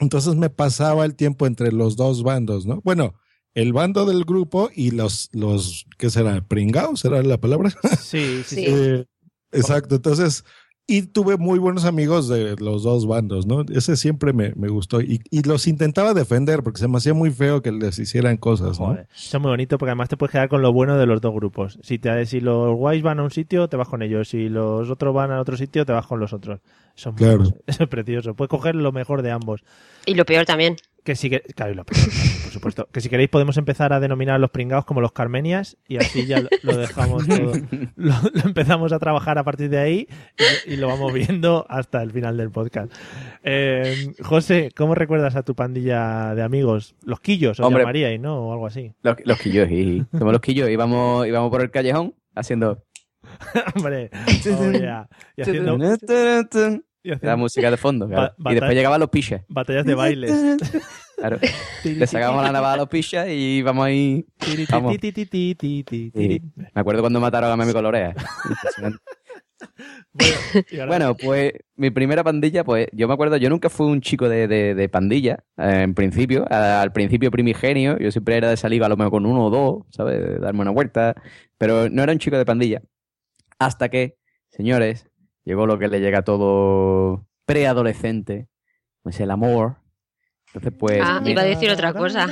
[0.00, 2.80] Entonces me pasaba el tiempo entre los dos bandos, ¿no?
[2.82, 3.14] Bueno,
[3.54, 6.40] el bando del grupo y los, los, ¿qué será?
[6.42, 7.00] ¿Pringados?
[7.00, 7.70] ¿Será la palabra?
[8.00, 8.64] Sí, sí.
[8.66, 9.04] Eh,
[9.52, 9.94] exacto.
[9.96, 10.44] Entonces,
[10.86, 13.64] y tuve muy buenos amigos de los dos bandos, ¿no?
[13.72, 15.00] Ese siempre me, me gustó.
[15.00, 18.78] Y, y los intentaba defender porque se me hacía muy feo que les hicieran cosas,
[18.78, 18.88] ¿no?
[18.88, 21.22] Joder, eso es muy bonito porque además te puedes quedar con lo bueno de los
[21.22, 21.78] dos grupos.
[21.82, 24.28] Si, te, si los guays van a un sitio, te vas con ellos.
[24.28, 26.60] Si los otros van a otro sitio, te vas con los otros.
[26.94, 27.44] Eso es, muy- Claro.
[27.66, 28.34] eso es precioso.
[28.34, 29.62] Puedes coger lo mejor de ambos.
[30.06, 30.76] Y lo peor también.
[31.04, 32.88] Que si que, claro, y lo peor, por supuesto.
[32.90, 36.24] Que si queréis podemos empezar a denominar a los pringados como los carmenias y así
[36.26, 37.52] ya lo, lo dejamos todo.
[37.96, 40.08] Lo, lo empezamos a trabajar a partir de ahí
[40.66, 42.90] y, y lo vamos viendo hasta el final del podcast.
[43.42, 46.94] Eh, José, ¿cómo recuerdas a tu pandilla de amigos?
[47.04, 47.82] Los quillos, os Hombre.
[47.82, 48.48] llamaríais, ¿no?
[48.48, 48.94] O algo así.
[49.02, 50.04] Los, los quillos, sí.
[50.10, 50.70] Somos los quillos.
[50.70, 52.82] Íbamos, íbamos por el callejón haciendo...
[53.76, 54.10] Hombre,
[54.58, 55.08] oh, yeah.
[55.36, 56.80] y haciendo, y
[57.20, 58.34] La música de fondo, claro.
[58.38, 59.42] Y después llegaban los piches.
[59.48, 60.32] batallas de bailes.
[61.16, 61.38] Claro.
[61.84, 64.26] Le sacábamos la navaja a los piches y ahí...
[64.68, 64.92] Vamos.
[66.12, 66.42] tiri.
[66.56, 68.14] Me acuerdo cuando mataron a Mami Colorea.
[70.88, 74.46] Bueno, pues mi primera pandilla, pues yo me acuerdo, yo nunca fui un chico de,
[74.48, 78.82] de- de pandilla, eh, en principio, a- al principio primigenio, yo siempre era de salir
[78.84, 80.20] a lo mejor con uno o dos, ¿sabes?
[80.20, 81.14] De darme una vuelta,
[81.58, 82.82] pero no era un chico de pandilla.
[83.58, 84.16] Hasta que,
[84.50, 85.08] señores,
[85.44, 88.48] llegó lo que le llega a todo preadolescente,
[89.02, 89.76] pues el amor.
[90.48, 92.26] Entonces, pues, Ah, me- iba a decir otra cosa.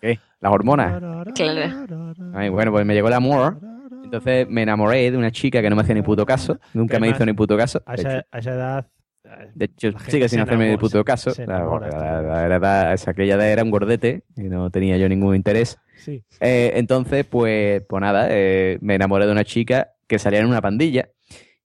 [0.00, 0.18] ¿qué?
[0.40, 1.00] Las hormonas.
[1.34, 2.14] Claro.
[2.34, 3.58] Ay, bueno, pues me llegó el amor.
[4.04, 7.08] Entonces me enamoré de una chica que no me hacía ni puto caso, nunca me
[7.08, 7.82] hizo ni puto caso.
[7.86, 8.86] A esa, a esa edad.
[9.24, 11.30] eh, De hecho, sigue sin hacerme ni puto caso.
[11.30, 11.88] se La- enamora,
[12.48, 15.78] la- la es aquella edad era un gordete y no tenía yo ningún interés.
[15.96, 16.22] Sí.
[16.40, 20.60] Eh, entonces, pues, pues nada, eh, me enamoré de una chica que salía en una
[20.60, 21.08] pandilla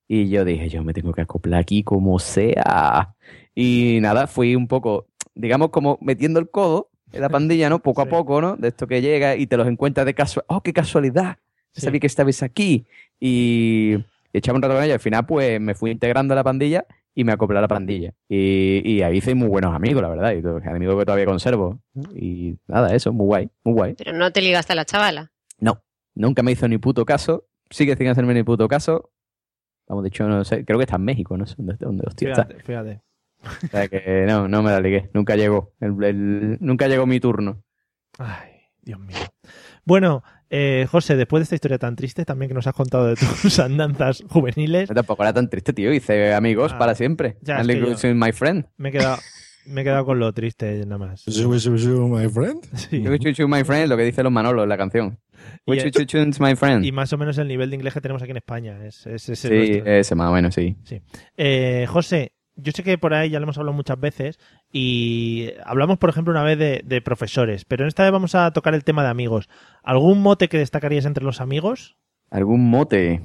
[0.07, 3.15] y yo dije, yo me tengo que acoplar aquí como sea.
[3.53, 7.79] Y nada, fui un poco, digamos, como metiendo el codo en la pandilla, ¿no?
[7.79, 8.07] Poco Sí.
[8.07, 8.55] a poco, ¿no?
[8.55, 10.45] De esto que llega y te los encuentras de casualidad.
[10.55, 11.37] ¡Oh, qué casualidad!
[11.73, 11.81] Sí.
[11.81, 12.85] Sabía que estabais aquí.
[13.19, 13.97] Y,
[14.33, 14.93] echaba un rato con ella.
[14.95, 18.13] Al final, pues, me fui integrando a la pandilla y me acoplé a la pandilla.
[18.29, 20.33] Y, y ahí hice muy buenos amigos, la verdad.
[20.33, 21.79] Y amigos que todavía conservo.
[22.15, 23.93] Y nada, eso, muy guay, muy guay.
[23.97, 25.31] Pero no te ligaste a la chavala.
[25.59, 25.81] No,
[26.15, 27.45] nunca me hizo ni puto caso.
[27.69, 29.09] Sigue sin hacerme ni puto caso.
[29.87, 32.31] Vamos, de hecho, no sé, creo que está en México, no sé dónde, dónde hostia
[32.31, 32.45] está.
[32.45, 33.01] Fíjate, fíjate.
[33.63, 35.09] O sea que no, no me la ligué.
[35.13, 35.73] Nunca llegó.
[35.79, 37.63] El- el- nunca llegó mi turno.
[38.17, 38.49] Ay,
[38.81, 39.17] Dios mío.
[39.85, 43.15] Bueno, eh, José, después de esta historia tan triste también que nos has contado de
[43.15, 45.93] tus andanzas juveniles, No, tampoco era tan triste, tío.
[45.93, 47.37] Hice amigos Ah, para siempre.
[47.41, 48.65] ya, es que yo- my friend.
[48.77, 49.17] me he quedado,
[49.67, 51.25] me he quedado con lo triste nada más.
[51.27, 52.65] My friend.
[52.75, 52.99] Sí.
[53.47, 55.19] My friend, lo que dicen los Manolos en la canción.
[55.65, 56.85] Chuchu, chuchu, my friend.
[56.85, 58.85] Y más o menos el nivel de inglés que tenemos aquí en España.
[58.85, 59.91] Es, es, es el Sí, nuestro.
[59.93, 60.75] ese más o menos, sí.
[61.37, 64.39] Eh, José, yo sé que por ahí ya lo hemos hablado muchas veces
[64.71, 68.51] y hablamos, por ejemplo, una vez de, de profesores, pero en esta vez vamos a
[68.51, 69.47] tocar el tema de amigos.
[69.83, 71.97] ¿Algún mote que destacarías entre los amigos?
[72.31, 73.21] ¿Algún mote?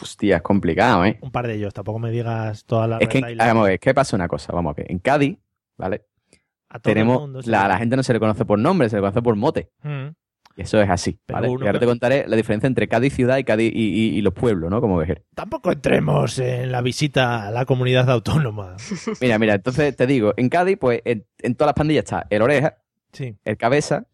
[0.00, 1.18] Hostia, es complicado, ¿eh?
[1.22, 3.46] Un par de ellos, tampoco me digas toda la Es que, retahíla.
[3.48, 4.52] vamos a ver, ¿qué pasa una cosa?
[4.52, 4.90] Vamos a ver.
[4.90, 5.38] En Cádiz,
[5.76, 6.04] ¿vale?
[6.70, 7.50] A todo el Tenemos, mundo, sí.
[7.50, 9.70] la, la gente no se le conoce por nombre, se le conoce por mote.
[9.82, 10.08] Mm.
[10.58, 11.48] Eso es así, ¿vale?
[11.48, 14.34] y ahora te contaré la diferencia entre Cádiz ciudad y Cádiz y, y- y los
[14.34, 14.80] pueblos, ¿no?
[14.80, 15.22] Como vejer.
[15.34, 18.76] Tampoco entremos en la visita a la comunidad autónoma.
[19.20, 22.42] Mira, mira, entonces te digo, en Cádiz, pues en, en todas las pandillas está el
[22.42, 22.76] oreja,
[23.12, 24.04] Sí, el cabeza,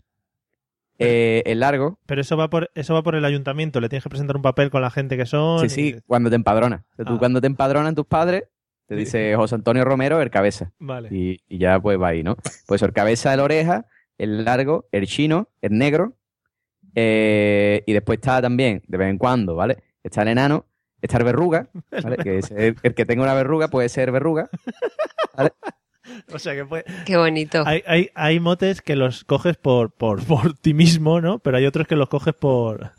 [0.99, 1.99] eh, el largo.
[2.07, 3.81] pero eso va por eso va por el ayuntamiento.
[3.81, 5.61] Le tienes que presentar un papel con la gente que son.
[5.61, 6.83] Sí, y- sí, cuando te empadronas.
[6.93, 7.19] O sea, Tú Ah.
[7.19, 8.45] cuando te empadronan tus padres,
[8.87, 9.01] te Sí.
[9.01, 10.73] dice José Antonio Romero, el cabeza.
[10.79, 11.09] Vale.
[11.11, 12.37] Y, y ya pues va ahí, ¿no?
[12.67, 13.87] Pues el cabeza, el oreja,
[14.19, 16.15] el largo, el chino, el negro.
[16.95, 19.79] Eh, y después está también, de vez en cuando, ¿vale?
[20.03, 20.67] Está el enano,
[21.01, 21.69] está el verruga,
[22.03, 22.17] ¿vale?
[22.19, 24.49] Que es el, el que tenga una verruga puede ser verruga.
[26.33, 27.63] O sea que puede- Qué bonito.
[27.67, 31.39] hay, hay, hay motes que los coges por, por, por ti mismo, ¿no?
[31.39, 32.93] Pero hay otros que los coges por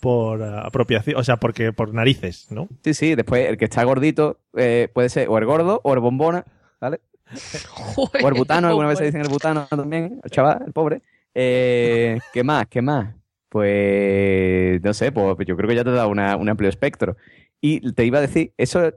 [0.00, 2.68] por eh, apropiación, o sea, porque por narices, ¿no?
[2.84, 6.00] Sí, sí, después el que está gordito eh, puede ser o el gordo o el
[6.00, 6.44] bombona,
[6.80, 7.00] ¿vale?
[7.96, 11.02] O el butano, alguna vez se dicen el butano también, el chaval, el pobre.
[11.34, 12.66] Eh, ¿Qué más?
[12.68, 13.14] ¿Qué más?
[13.48, 17.16] Pues no sé, pues yo creo que ya te he dado una- un amplio espectro.
[17.60, 18.92] Y te iba a decir, eso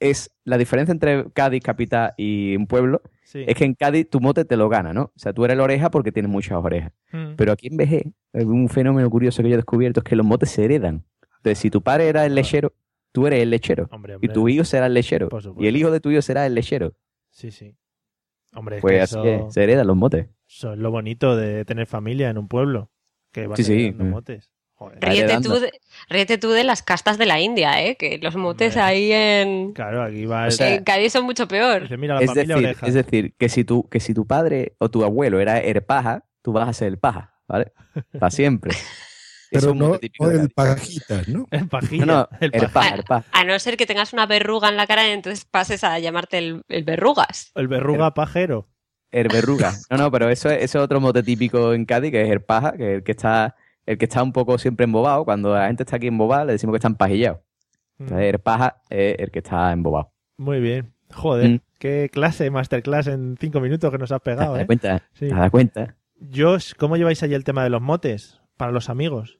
[0.00, 3.44] es la diferencia entre Cádiz, capital y un pueblo, Sí.
[3.46, 5.04] es que en Cádiz tu mote te lo gana, ¿no?
[5.04, 6.92] O sea, tú eres la oreja porque tienes muchas orejas.
[7.12, 7.34] Mm.
[7.36, 10.50] Pero aquí en hay un fenómeno curioso que yo he descubierto es que los motes
[10.50, 11.04] se heredan.
[11.38, 12.72] Entonces, si tu padre era el lechero,
[13.12, 13.88] tú eres el lechero.
[13.90, 15.28] Hombre, Y tu hijo será el lechero.
[15.58, 16.94] Y el hijo de tu hijo será el lechero.
[17.30, 17.74] Sí, sí.
[18.54, 20.28] Hombre, es Pues que así eso, se heredan los motes.
[20.46, 22.90] eso es lo bonito de tener familia en un pueblo.
[23.32, 23.92] Que vas Sí, sí.
[23.96, 24.10] Mm.
[24.10, 24.48] motes.
[25.00, 25.70] Ríete tú, de,
[26.08, 27.94] ríete tú de las castas de la India, ¿eh?
[27.96, 28.82] Que los motes Hombre.
[28.82, 31.82] ahí en, Claro, aquí va O sea, en Cádiz son mucho peor.
[31.82, 32.86] dice, mira, la Es decir, oreja.
[32.88, 36.24] es decir, que si, tu, que si tu padre o tu abuelo era el paja,
[36.42, 37.72] tú vas a ser el paja, ¿vale?
[38.18, 38.72] Para siempre.
[39.52, 41.46] Eso Pero es un no, el pajita, ¿no?
[41.52, 42.06] El pajilla.
[42.06, 43.24] No, no, el el paja- paja, el paja.
[43.32, 46.38] A no ser que tengas una verruga en la cara y entonces pases a llamarte
[46.38, 47.52] el, el verrugas.
[47.54, 48.68] el verruga pajero.
[49.12, 49.72] El verruga.
[49.90, 52.40] No, no, pero eso, es- eso es otro mote típico en Cádiz, que es el
[52.42, 53.54] paja, que es el que está,
[53.86, 55.24] el que está un poco siempre embobado.
[55.24, 57.42] Cuando la gente está aquí embobada, le decimos que está empajillado.
[57.98, 58.02] Mm.
[58.04, 60.12] Entonces, el paja es el que está embobado.
[60.38, 60.92] Muy bien.
[61.12, 61.60] Joder, Mm.
[61.78, 64.66] qué clase, masterclass en cinco minutos que nos has ¿Te pegado, das ¿eh?
[64.66, 65.02] cuenta?
[65.12, 65.28] Sí.
[65.28, 65.96] ¿Te das cuenta?
[66.34, 68.40] Josh, ¿cómo lleváis allí el tema de los motes?
[68.56, 69.38] Para los amigos.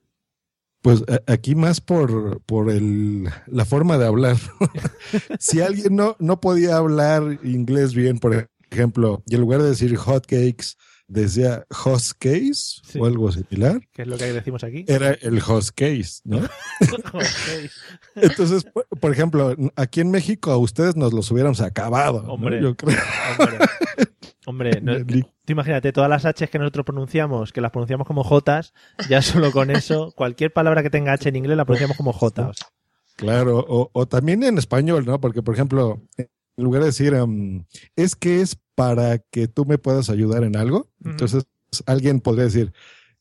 [0.82, 4.36] Pues a- aquí más por, por el, la forma de hablar.
[5.38, 9.94] si alguien no, no podía hablar inglés bien, por ejemplo, y en lugar de decir
[9.96, 10.74] hotcakes,
[11.08, 12.98] decía host case Sí.
[12.98, 14.84] o algo similar, ¿Qué es lo que decimos aquí?
[14.88, 16.40] Era el host case, ¿no?
[18.14, 18.64] Entonces,
[19.00, 22.22] por, ejemplo, aquí en México a ustedes nos los hubiéramos acabado.
[22.22, 22.34] ¿no?
[22.34, 22.62] Hombre.
[22.62, 22.98] Yo creo.
[23.38, 23.58] Hombre,
[24.46, 28.62] Hombre, no- tú imagínate, todas las H que nosotros pronunciamos, que las pronunciamos como J,
[29.08, 32.48] ya solo con eso, cualquier palabra que tenga H en inglés la pronunciamos como J.
[32.48, 32.68] o sea.
[33.16, 35.20] Claro, o, o también en español, ¿no?
[35.20, 36.02] Porque, por ejemplo,
[36.56, 37.64] en lugar de decir, em,
[37.96, 41.44] es que es para que tú me puedas ayudar en algo, entonces
[41.86, 42.72] alguien podría decir,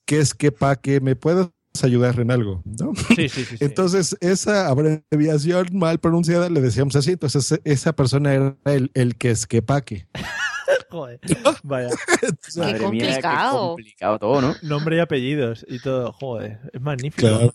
[0.05, 1.49] que es que para que me puedas
[1.83, 2.93] ayudar en algo, ¿no?
[3.15, 3.57] Sí, sí, sí.
[3.57, 3.57] sí.
[3.61, 9.31] Entonces, esa abreviación mal pronunciada le decíamos así, entonces esa persona era el, el que
[9.31, 10.07] es que pa' que.
[10.89, 11.21] Joder,
[11.63, 11.89] vaya,
[12.21, 13.67] Entonces, Qué Madre mía, qué complicado.
[13.69, 14.55] complicado todo, ¿no?
[14.61, 16.11] nombre y apellidos y todo.
[16.11, 17.27] Joder, es magnífico.
[17.27, 17.53] claro.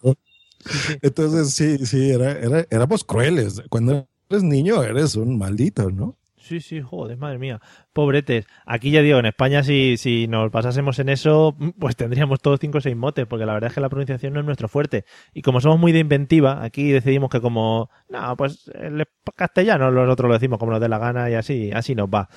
[0.65, 0.99] Sí, sí.
[1.03, 3.63] Entonces, sí, sí, era, era, éramos crueles.
[3.69, 6.17] Cuando eres niño, eres un maldito, ¿no?
[6.47, 7.61] Sí, sí, joder, madre mía.
[7.93, 8.47] Pobretes.
[8.67, 12.79] Aquí ya digo, en España si, si nos pasásemos en eso, pues tendríamos todos cinco
[12.79, 15.05] o seis motes, porque la verdad es que la pronunciación no es nuestro fuerte.
[15.35, 20.29] Y como somos muy de inventiva, aquí decidimos que como, no, pues el castellano nosotros
[20.29, 22.29] lo decimos como nos dé la gana y así, así nos va.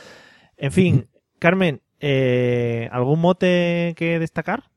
[0.58, 4.68] En fin, Carmen, eh, ¿algún mote que destacar?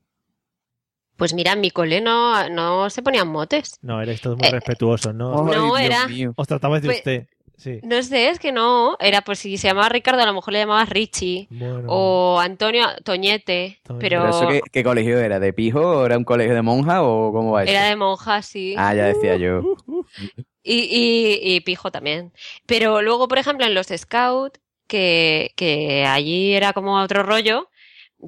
[1.22, 3.78] Pues mira, en mi cole no, no se ponían motes.
[3.80, 5.44] No, eres todos muy Eh, respetuosos, ¿no?
[5.44, 6.32] No, Dios era- mío.
[6.34, 7.26] Os tratabais de pues- usted.
[7.56, 7.78] Sí.
[7.84, 8.96] No sé, es que no.
[8.98, 11.46] Era pues si se llamaba Ricardo, a lo mejor le llamabas Richie.
[11.48, 11.84] Bueno.
[11.86, 13.78] O Antonio Toñete.
[13.84, 14.00] Toñete.
[14.00, 15.38] Pero, ¿Pero eso qué, qué colegio era?
[15.38, 15.78] ¿De pijo?
[15.80, 17.04] ¿O era un colegio de monja?
[17.04, 17.70] ¿O cómo va eso?
[17.70, 18.74] era de monja, sí.
[18.76, 19.76] Ah, ya decía yo.
[20.64, 22.32] Y, y, y pijo también.
[22.66, 24.58] Pero luego, por ejemplo, en los Scout,
[24.88, 27.68] que, que allí era como otro rollo,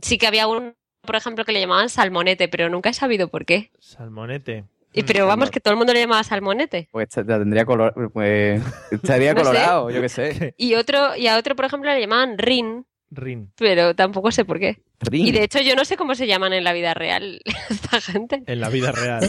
[0.01, 3.45] sí que había un, por ejemplo, que le llamaban salmonete, pero nunca he sabido por
[3.45, 3.71] qué.
[3.79, 4.65] Salmonete.
[4.93, 5.07] Y, Mm.
[5.07, 6.89] pero vamos, que todo el mundo le llamaba salmonete.
[6.93, 8.63] Pues te- te tendría color, pues,
[8.93, 9.47] estaría No sé.
[9.47, 10.55] colorado, yo qué sé.
[10.59, 13.51] Y otro, y a otro, por ejemplo, le llamaban Rin, Rin.
[13.57, 14.79] pero tampoco sé por qué.
[15.01, 15.27] Rin.
[15.27, 17.41] Y de hecho, yo no sé cómo se llaman en la vida real
[17.71, 18.43] esta gente.
[18.47, 19.29] En la vida real.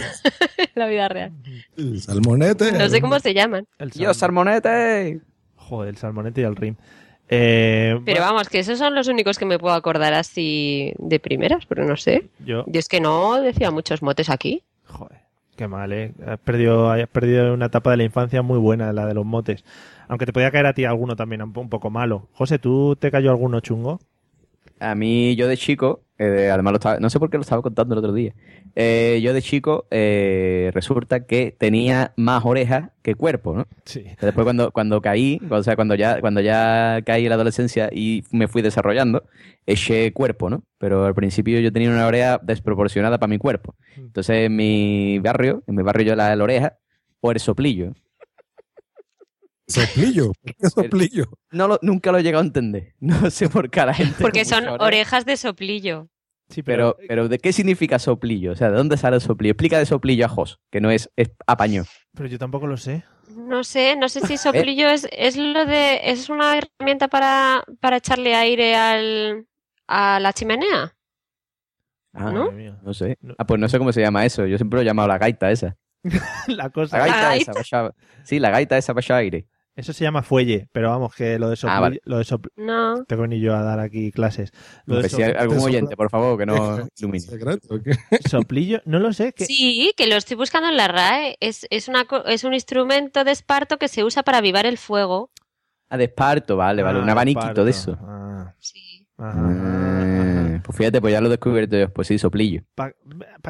[0.58, 1.32] En la vida real.
[1.78, 2.72] El salmonete.
[2.72, 3.68] No sé cómo se llaman.
[3.80, 5.20] El Yo, salmón- salmonete.
[5.56, 6.76] Joder, el salmonete y el rim.
[7.30, 11.20] Eh, Pero bueno, vamos, que esos son los únicos que me puedo acordar así de
[11.20, 12.30] primeras, pero no sé.
[12.40, 14.64] yo, Yo es que no decía muchos motes aquí.
[14.86, 15.20] joder,
[15.56, 16.14] qué mal, eh.
[16.28, 19.64] Has perdido, has perdido una etapa de la infancia muy buena, la de los motes.
[20.08, 22.28] Aunque te podía caer a ti alguno también un poco malo.
[22.34, 24.00] José, ¿tú te cayó alguno chungo?
[24.80, 27.62] A mí, yo de chico, eh, además lo estaba, no sé por qué lo estaba
[27.62, 28.34] contando el otro día.
[28.76, 33.68] Eh, yo de chico, eh, resulta que tenía más orejas que cuerpo, ¿no?
[33.86, 34.04] Sí.
[34.22, 38.24] Después cuando, cuando caí, o sea, cuando ya, cuando ya caí en la adolescencia y
[38.32, 39.24] me fui desarrollando,
[39.66, 40.64] eché cuerpo, ¿no?
[40.78, 43.76] Pero al principio yo tenía una oreja desproporcionada para mi cuerpo.
[43.98, 46.78] Entonces en mi barrio, en mi barrio yo la, la oreja,
[47.22, 47.94] o el soplillo.
[49.68, 50.32] Soplillo.
[50.44, 51.26] ¿Por qué soplillo?
[51.52, 52.94] No lo, nunca lo he llegado a entender.
[53.00, 54.16] No sé por qué a la gente.
[54.22, 56.10] Porque son orejas de soplillo.
[56.50, 58.52] Sí, pero, Pero, pero ¿de qué significa soplillo?
[58.52, 59.54] O sea, ¿de dónde sale el soplillo?
[59.54, 61.86] Explica de soplillo a Jos, que no es, es apaño.
[62.14, 63.04] pero yo tampoco lo sé.
[63.36, 66.02] No sé, no sé si soplillo es, es lo de.
[66.04, 69.48] es una herramienta para, para echarle aire al,
[69.88, 70.96] a la chimenea.
[72.14, 72.52] Ah, ¿No?
[72.84, 73.18] No sé.
[73.40, 74.46] Ah, pues no sé cómo se llama eso.
[74.46, 75.76] Yo siempre lo he llamado la gaita esa.
[76.48, 77.00] La cosa.
[77.00, 77.52] La gaita gaita.
[77.54, 79.48] esa, echar- Sí, la gaita esa para echar aire.
[79.76, 81.78] Eso se llama fuelle, pero vamos, que lo de soplillo...
[81.78, 82.02] Ah, vale.
[82.06, 83.04] Lo de sopl- No.
[83.06, 84.52] Tengo ni yo a dar aquí clases.
[84.86, 87.26] Lo de Pues si hay sopl- algún oyente, por favor, que no ilumine.
[88.30, 89.34] Soplillo, no lo sé.
[89.38, 91.36] Sí, que lo estoy buscando en la RAE.
[91.42, 95.32] Es, es, una, es un instrumento de esparto que se usa para avivar el fuego.
[95.90, 97.00] Ah, de esparto, vale, vale.
[97.00, 97.66] Ah, Un abaniquito parto.
[97.66, 97.98] de eso.
[98.02, 99.06] Ah, Sí.
[99.18, 100.56] ajá, ajá, ajá.
[100.56, 101.90] Ah, pues fíjate, pues ya lo he descubierto yo.
[101.94, 102.62] Pues sí, soplillo.
[102.76, 102.94] Para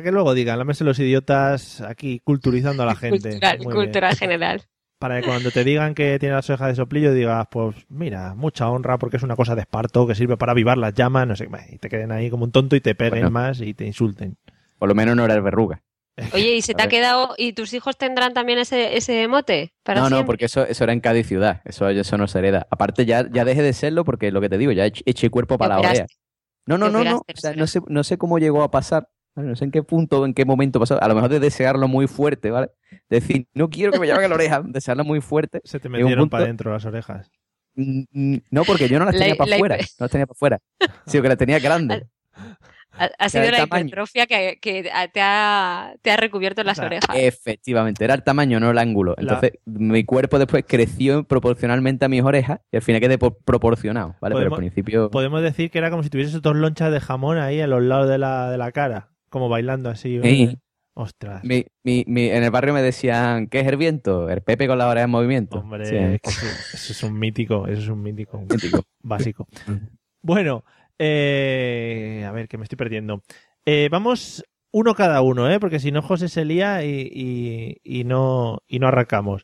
[0.03, 3.29] que luego digan, de los idiotas aquí culturizando a la gente.
[3.29, 4.63] Cultural, cultura general.
[4.99, 8.69] Para que cuando te digan que tiene las orejas de soplillo digas, pues mira, mucha
[8.69, 11.47] honra porque es una cosa de esparto que sirve para avivar las llamas, no sé,
[11.47, 13.31] qué, y te queden ahí como un tonto y te peguen Bueno.
[13.31, 14.37] más y te insulten.
[14.79, 15.83] Por lo menos no era el verruga.
[16.33, 19.73] Oye, ¿y se te ha quedado y tus hijos tendrán también ese, ese mote?
[19.83, 21.61] Para No, no, porque eso, eso era en Cádiz ciudad.
[21.65, 22.67] Eso, eso no se hereda.
[22.69, 25.75] Aparte, ya, ya dejé de serlo porque lo que te digo, ya eché, cuerpo para
[25.75, 26.07] la orea.
[26.65, 27.17] No, no, no, no.
[27.17, 29.09] O sea, no sé, no sé cómo llegó a pasar.
[29.35, 31.01] No sé en qué punto, en qué momento pasó.
[31.01, 32.69] A lo mejor de desearlo muy fuerte, ¿vale?
[33.09, 34.61] Decir, no quiero que me llamen a la oreja.
[34.65, 35.61] Desearlo muy fuerte.
[35.65, 37.29] Se te metieron punto- para adentro las orejas.
[37.75, 39.75] Mm, mm, No, porque yo no las La- tenía para la- afuera.
[39.77, 40.59] No las tenía para afuera.
[41.05, 42.03] Sino que las tenía grandes.
[42.97, 43.87] Ha, ha sido la tamaño.
[43.87, 47.13] hipertrofia que, que te, ha, te ha recubierto las O sea, orejas.
[47.13, 49.15] Efectivamente, era el tamaño, no el ángulo.
[49.17, 53.37] La- Entonces, mi cuerpo después creció proporcionalmente a mis orejas y al final quedé por-
[53.43, 54.35] proporcionado, ¿vale?
[54.35, 55.11] Pero al principio...
[55.11, 58.07] Podemos decir que era como si tuvieses dos lonchas de jamón ahí a los lados
[58.07, 60.19] de la, de la cara, como bailando así.
[60.21, 60.57] Sí.
[60.97, 61.43] Ostras.
[61.43, 64.29] Mi, mi, mi- en el barrio me decían, ¿qué es el viento?
[64.29, 65.59] El Pepe con la oreja en movimiento.
[65.59, 68.83] Hombre, Sí, es que eso, eso es un mítico, eso es un mítico, un mítico.
[69.01, 69.47] básico.
[70.21, 70.63] Bueno,
[70.97, 73.21] eh, a ver, que me estoy perdiendo.
[73.65, 75.59] Eh, vamos uno cada uno, ¿eh?
[75.59, 79.43] porque si no José se lía y, y- y no, y no arrancamos.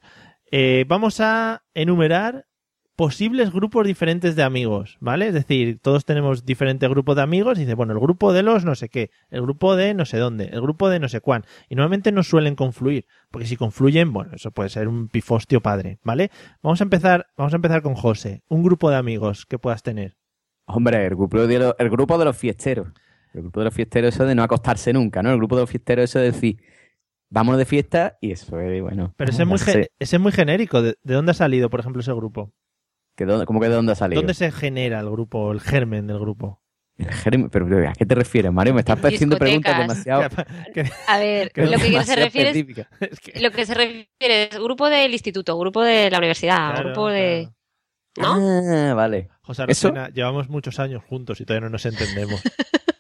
[0.52, 2.46] Eh, vamos a enumerar
[2.96, 5.28] posibles grupos diferentes de amigos, ¿vale?
[5.28, 8.66] Es decir, todos tenemos diferentes grupos de amigos y dice, bueno, el grupo de los
[8.66, 11.44] no sé qué, el grupo de no sé dónde, el grupo de no sé cuán.
[11.70, 16.00] Y normalmente no suelen confluir, porque si confluyen, bueno, eso puede ser un pifostio padre,
[16.04, 16.32] ¿vale?
[16.62, 20.18] Vamos a empezar, vamos a empezar con José, un grupo de amigos que puedas tener.
[20.66, 22.88] Hombre, el grupo, de los, el grupo de los fiesteros.
[23.34, 25.32] El grupo de los fiesteros eso de no acostarse nunca, ¿no?
[25.32, 26.58] El grupo de los fiesteros eso de decir,
[27.30, 29.14] vámonos de fiesta y eso es, bueno...
[29.18, 30.82] Pero ese es muy, ese es muy genérico.
[30.82, 32.54] ¿De, de dónde ha salido, por ejemplo, ese grupo?
[33.26, 34.22] Que dónde- ¿Cómo que de dónde ha salido?
[34.22, 36.62] ¿Dónde se genera el grupo, el germen del grupo?
[37.52, 38.74] Pero, ¿a qué te refieres, Mario?
[38.74, 40.24] Me estás haciendo preguntas demasiado...
[41.08, 42.88] A ver, que lo que se refiere es, específicas.
[43.00, 46.90] es que- lo que se refiere es grupo del instituto, grupo de la universidad, claro,
[46.90, 47.50] grupo de...
[48.14, 48.36] claro.
[48.38, 48.92] ¿No?
[48.92, 49.30] Ah, vale.
[49.42, 49.88] José ¿Eso?
[49.88, 52.42] Arocena, llevamos muchos años juntos y todavía no nos entendemos.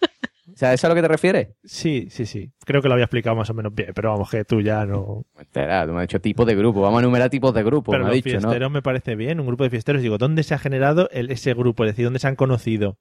[0.61, 1.47] O sea, ¿eso es a lo que te refieres?
[1.63, 2.51] Sí, sí, sí.
[2.63, 5.25] Creo que lo había explicado más o menos bien, pero vamos, que tú ya no.
[5.39, 6.81] Espera, tú me has dicho tipos de grupo.
[6.81, 8.41] Vamos a enumerar tipos de grupo, pero me los dicho, ¿no?
[8.49, 10.03] fiesteros me parece bien, un grupo de fiesteros.
[10.03, 11.83] Digo, ¿dónde se ha generado el- ese grupo?
[11.83, 12.99] Es decir, ¿dónde se han conocido?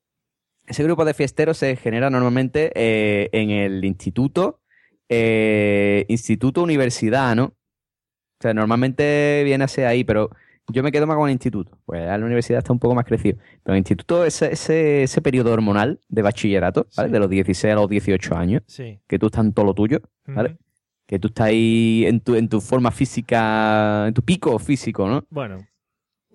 [0.66, 4.62] Ese grupo de fiesteros se genera normalmente eh, en el instituto,
[5.10, 7.44] eh, instituto, universidad, ¿no?
[7.44, 10.30] O sea, normalmente viene a ser ahí, pero
[10.68, 11.78] yo me quedo más con el instituto.
[11.84, 13.38] Pues ya la universidad está un poco más crecido.
[13.62, 17.08] Pero el instituto, ese, ese, ese periodo hormonal de bachillerato, ¿vale?
[17.08, 17.12] Sí.
[17.12, 19.00] De los 16 a los 18 años, Sí.
[19.08, 20.58] que tú estás en todo lo tuyo, ¿vale?
[21.06, 25.24] Que tú estás ahí en tu, en tu forma física, en tu pico físico, ¿no?
[25.30, 25.58] Bueno.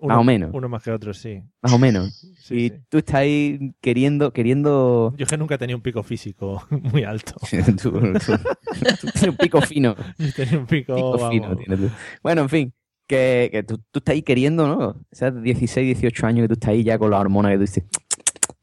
[0.02, 0.50] Más o menos.
[0.52, 1.40] Uno más que otro, sí.
[1.62, 2.22] Más o menos.
[2.46, 2.74] Sí, y sí.
[2.90, 6.62] tú estás ahí queriendo, queriendo Yo es que nunca he tenido un pico físico
[6.92, 7.32] muy alto.
[7.82, 9.96] tú, tú- tú tienes un pico fino.
[10.18, 11.90] He tenido un pico, fino tienes tú.
[12.22, 12.74] Bueno, en fin,
[13.06, 14.78] que, que tú, tú estás ahí queriendo, ¿no?
[14.88, 17.60] O sea, 16, 18 años que tú estás ahí ya con la hormona que tú
[17.62, 17.84] dices,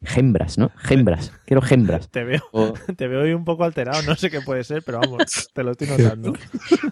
[0.06, 0.70] gembras, ¿no?
[0.76, 2.10] Gembras, quiero gembras.
[2.10, 5.00] Te veo, O- te veo hoy un poco alterado, no sé qué puede ser, pero
[5.00, 6.34] vamos, te lo estoy notando.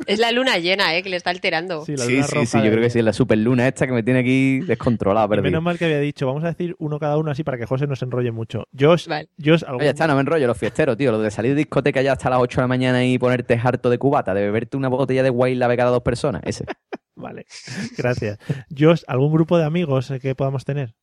[0.08, 1.04] Es la luna llena, ¿eh?
[1.04, 1.86] Que le está alterando.
[1.86, 3.68] Sí, la sí, luna sí, roja sí, yo de- creo que sí, es la superluna
[3.68, 5.44] esta que me tiene aquí descontrolada, perdido.
[5.44, 7.86] menos mal que había dicho, vamos a decir uno cada uno así para que José
[7.88, 8.64] no se enrolle mucho.
[8.78, 9.30] Josh, Vale.
[9.44, 11.12] Josh, algún- Oye, está, no me enrollo, los fiesteros, tío.
[11.12, 13.90] Lo de salir de discoteca ya hasta las 8 de la mañana y ponerte harto
[13.90, 16.42] de cubata, de beberte una botella de Wild Lave cada dos personas.
[16.46, 16.66] Ese.
[17.16, 17.46] Vale,
[17.98, 18.38] gracias.
[18.78, 20.96] Josh, ¿algún grupo de amigos que podamos tener?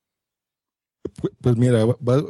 [1.21, 1.85] Pu- Pues mira,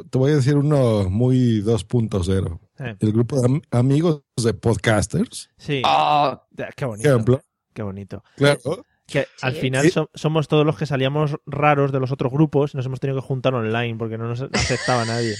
[0.09, 2.59] te voy a decir uno muy 2.0.
[2.79, 6.39] Eh, El grupo de am- amigos de podcasters, sí, ¡Oh!
[6.75, 7.09] qué bonito.
[7.09, 7.41] ejemplo.
[7.73, 8.23] Qué bonito.
[8.35, 8.85] Claro.
[9.07, 9.61] Que al Sí.
[9.61, 9.89] final Sí.
[9.91, 13.19] so- somos todos los que salíamos raros de los otros grupos y nos hemos tenido
[13.19, 15.35] que juntar online porque no nos aceptaba nadie.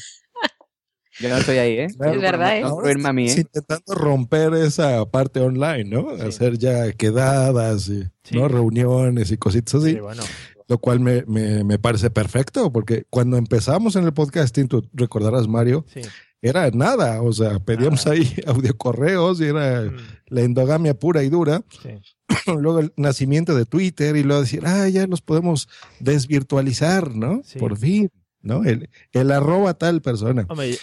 [1.20, 1.88] Yo no estoy ahí, ¿eh?
[1.98, 2.14] claro.
[2.16, 2.64] Es verdad, ¿eh?
[3.06, 3.36] A mí, ¿eh?
[3.38, 6.16] Intentando romper esa parte online, ¿no?
[6.16, 6.22] Sí.
[6.24, 8.36] Hacer ya quedadas y Sí.
[8.38, 8.48] ¿no?
[8.48, 9.94] reuniones y cositas así.
[9.94, 10.24] Sí, bueno.
[10.68, 15.48] Lo cual me, me, me parece perfecto, porque cuando empezamos en el podcasting, tú recordarás,
[15.48, 16.02] Mario, Sí.
[16.44, 17.24] era nada.
[17.24, 18.18] O sea, pedíamos Nada.
[18.18, 21.64] ahí audio correos y era Mm, la endogamia pura y dura.
[21.82, 21.90] sí.
[22.60, 25.68] luego el nacimiento de Twitter y luego decir, ah, ya los podemos
[26.00, 27.42] desvirtualizar, ¿no?
[27.44, 27.58] Sí.
[27.58, 28.64] Por fin, ¿no?
[28.64, 30.46] El, el arroba tal persona.
[30.50, 30.78] Hombre,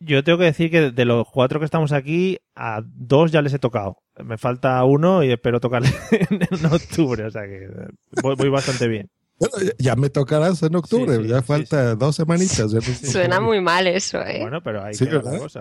[0.00, 3.52] Yo tengo que decir que de los cuatro que estamos aquí, a dos ya les
[3.52, 3.98] he tocado.
[4.24, 5.90] Me falta uno y espero tocarle
[6.30, 7.68] en octubre, o sea que
[8.22, 9.10] voy, voy bastante bien.
[9.38, 12.72] Bueno, ya- me tocarás en octubre, Sí, sí, ya sí, falta dos semanitas.
[12.72, 14.38] ya no- Suena muy mal eso, ¿eh?
[14.40, 15.44] Bueno, pero hay Sí, que ver la ¿verdad?
[15.44, 15.60] cosa.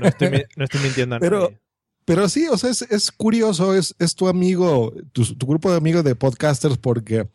[0.00, 1.60] No estoy, no estoy mintiendo a Pero- nadie.
[2.04, 5.76] Pero sí, o sea, es, es curioso, es, es tu amigo, tu, tu grupo de
[5.78, 7.26] amigos de podcasters, porque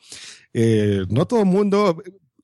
[0.53, 2.01] eh, no todo el mundo,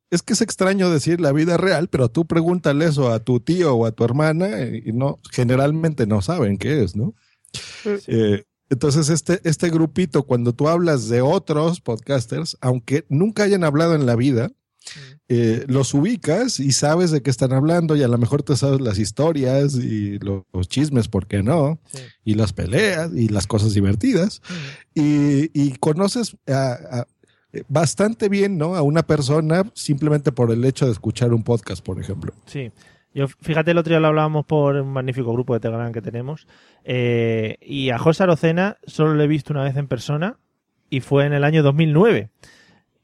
[0.10, 3.76] es que es extraño decir la vida real, pero tú pregúntale eso a tu tío
[3.76, 7.14] o a tu hermana y no, generalmente no saben qué es, ¿no?
[8.08, 13.96] Eh, entonces, este, este grupito, cuando tú hablas de otros podcasters, aunque nunca hayan hablado
[13.96, 14.52] en la vida,
[15.30, 18.80] eh, los ubicas y sabes de qué están hablando y a lo mejor te sabes
[18.80, 21.80] las historias y lo- los chismes, ¿por qué no?
[21.92, 22.00] Sí.
[22.24, 24.42] y las peleas y las cosas divertidas
[24.96, 27.08] y, y conoces a- a-
[27.68, 28.76] bastante bien ¿no?
[28.76, 32.32] a una persona simplemente por el hecho de escuchar un podcast, por ejemplo.
[32.46, 32.72] Sí.
[33.14, 36.48] Yo, fíjate, el otro día lo hablábamos por un magnífico grupo de Telegram que tenemos.
[36.84, 40.38] eh, y a José Arocena solo lo he visto una vez en persona
[40.90, 42.30] y fue en el año 2009.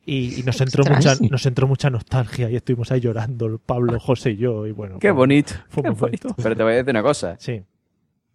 [0.06, 4.32] Y, y nos entró mucha, nos entró mucha nostalgia y estuvimos ahí llorando, Pablo, José
[4.32, 4.68] y yo.
[4.68, 5.54] Y bueno, Qué bonito.
[5.70, 6.28] Fue qué muy bonito.
[6.28, 6.44] bonito.
[6.44, 7.36] Pero te voy a decir una cosa.
[7.40, 7.64] Sí,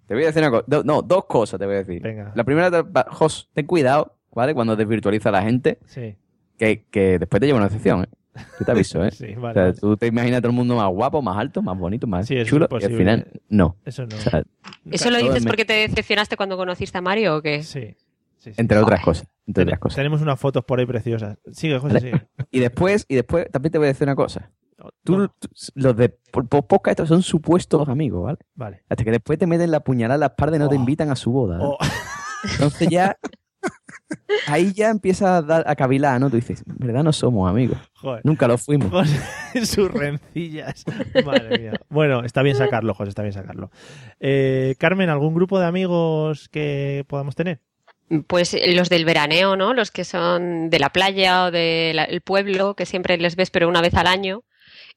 [0.06, 0.64] Te voy a decir una cosa.
[0.66, 2.00] Do- no, dos cosas te voy a decir.
[2.02, 2.32] Venga.
[2.34, 2.70] La primera,
[3.11, 4.55] Jos, ten cuidado, ¿vale?
[4.55, 6.14] Cuando desvirtualiza a la gente, sí,
[6.57, 8.09] que, que después te lleva una excepción, ¿eh?
[8.61, 9.11] Yo te aviso, ¿eh?
[9.12, 9.55] sí, O vale.
[9.55, 9.74] sea, vale.
[9.74, 12.36] tú te imaginas a todo el mundo más guapo, más alto, más bonito, más Sí,
[12.45, 13.74] chulo, y al final, no.
[13.84, 14.16] Eso no.
[14.16, 14.43] O sea,
[14.91, 17.62] ¿Eso lo dices porque te decepcionaste cuando conociste a Mario o qué?
[17.64, 17.97] Sí,
[18.39, 18.61] sí, sí.
[18.61, 19.26] entre otras cosas.
[19.47, 19.97] Entre otras cosas.
[19.97, 21.36] Tenemos unas fotos por ahí preciosas.
[21.53, 22.26] Sigue, José, sigue.
[22.53, 24.51] Y después, y después, también te voy a decir una cosa.
[25.03, 25.28] Tú,
[25.74, 28.39] los de po- po- podcast estos son supuestos amigos, ¿vale?
[28.55, 28.82] vale.
[28.89, 30.78] Hasta que después te meten la puñalada en la espalda y no te Oh.
[30.78, 31.57] invitan a su boda.
[31.57, 31.61] ¿eh?
[31.64, 31.76] Oh,
[32.53, 33.16] Entonces ya,
[34.46, 36.30] ahí ya empieza a, dar, a cavilar, ¿no?
[36.30, 37.78] Tú dices, en verdad no somos amigos.
[37.94, 38.20] joder.
[38.24, 38.90] Nunca lo fuimos.
[38.90, 39.18] José,
[39.66, 40.84] sus rencillas.
[41.24, 41.72] Madre mía.
[41.88, 43.70] Bueno, está bien sacarlo, José, está bien sacarlo.
[44.20, 47.61] Eh, Carmen, ¿algún grupo de amigos que podamos tener?
[48.26, 49.74] Pues eh, los del veraneo, ¿no?
[49.74, 53.82] Los que son de la playa o del pueblo, que siempre les ves pero una
[53.82, 54.44] vez al año,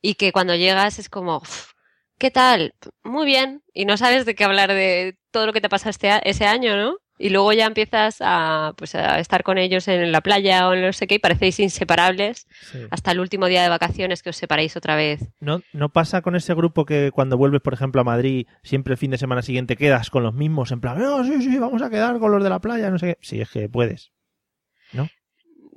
[0.02, 1.74] y que cuando llegas es como, "Uf,
[2.18, 2.74] ¿qué tal?
[3.04, 3.64] Muy bien.
[3.74, 6.46] Y no sabes de qué hablar de todo lo que te pasa este, a- ese
[6.46, 6.96] año, ¿no?
[7.22, 10.82] Y luego ya empiezas a, pues, a estar con ellos en la playa o en
[10.82, 12.80] no sé qué y parecéis inseparables Sí.
[12.90, 15.22] hasta el último día de vacaciones que os separéis otra vez.
[15.40, 18.98] ¿No, ¿No pasa con ese grupo que cuando vuelves, por ejemplo, a Madrid, siempre el
[18.98, 20.72] fin de semana siguiente quedas con los mismos?
[20.72, 23.08] En plan, no, sí, sí, vamos a quedar con los de la playa, no sé
[23.14, 23.18] qué.
[23.22, 24.12] Sí, es que puedes.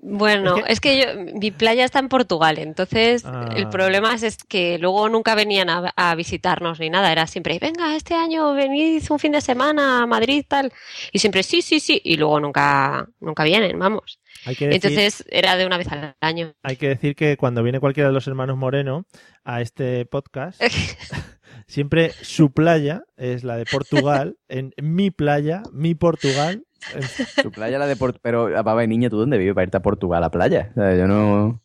[0.07, 3.49] Bueno, Es es que, yo, mi playa está en Portugal, entonces Ah.
[3.57, 7.59] el problema es, es que luego nunca venían a, a visitarnos ni nada, era siempre,
[7.59, 10.73] venga, este año venid un fin de semana a Madrid, tal,
[11.11, 14.21] y siempre sí, sí, sí, y luego nunca, nunca vienen, vamos.
[14.45, 16.53] Hay que decir, Entonces era de una vez al año.
[16.63, 19.07] hay que, decir que cuando viene cualquiera de los hermanos Moreno
[19.43, 20.61] a este podcast,
[21.67, 26.65] siempre su playa es la de Portugal, en mi playa, mi Portugal.
[27.43, 29.83] Tu playa la de Port- Pero, va ver, niña, ¿tú dónde vives para irte a
[29.83, 30.71] Portugal a la playa?
[30.73, 31.61] O sea, yo no...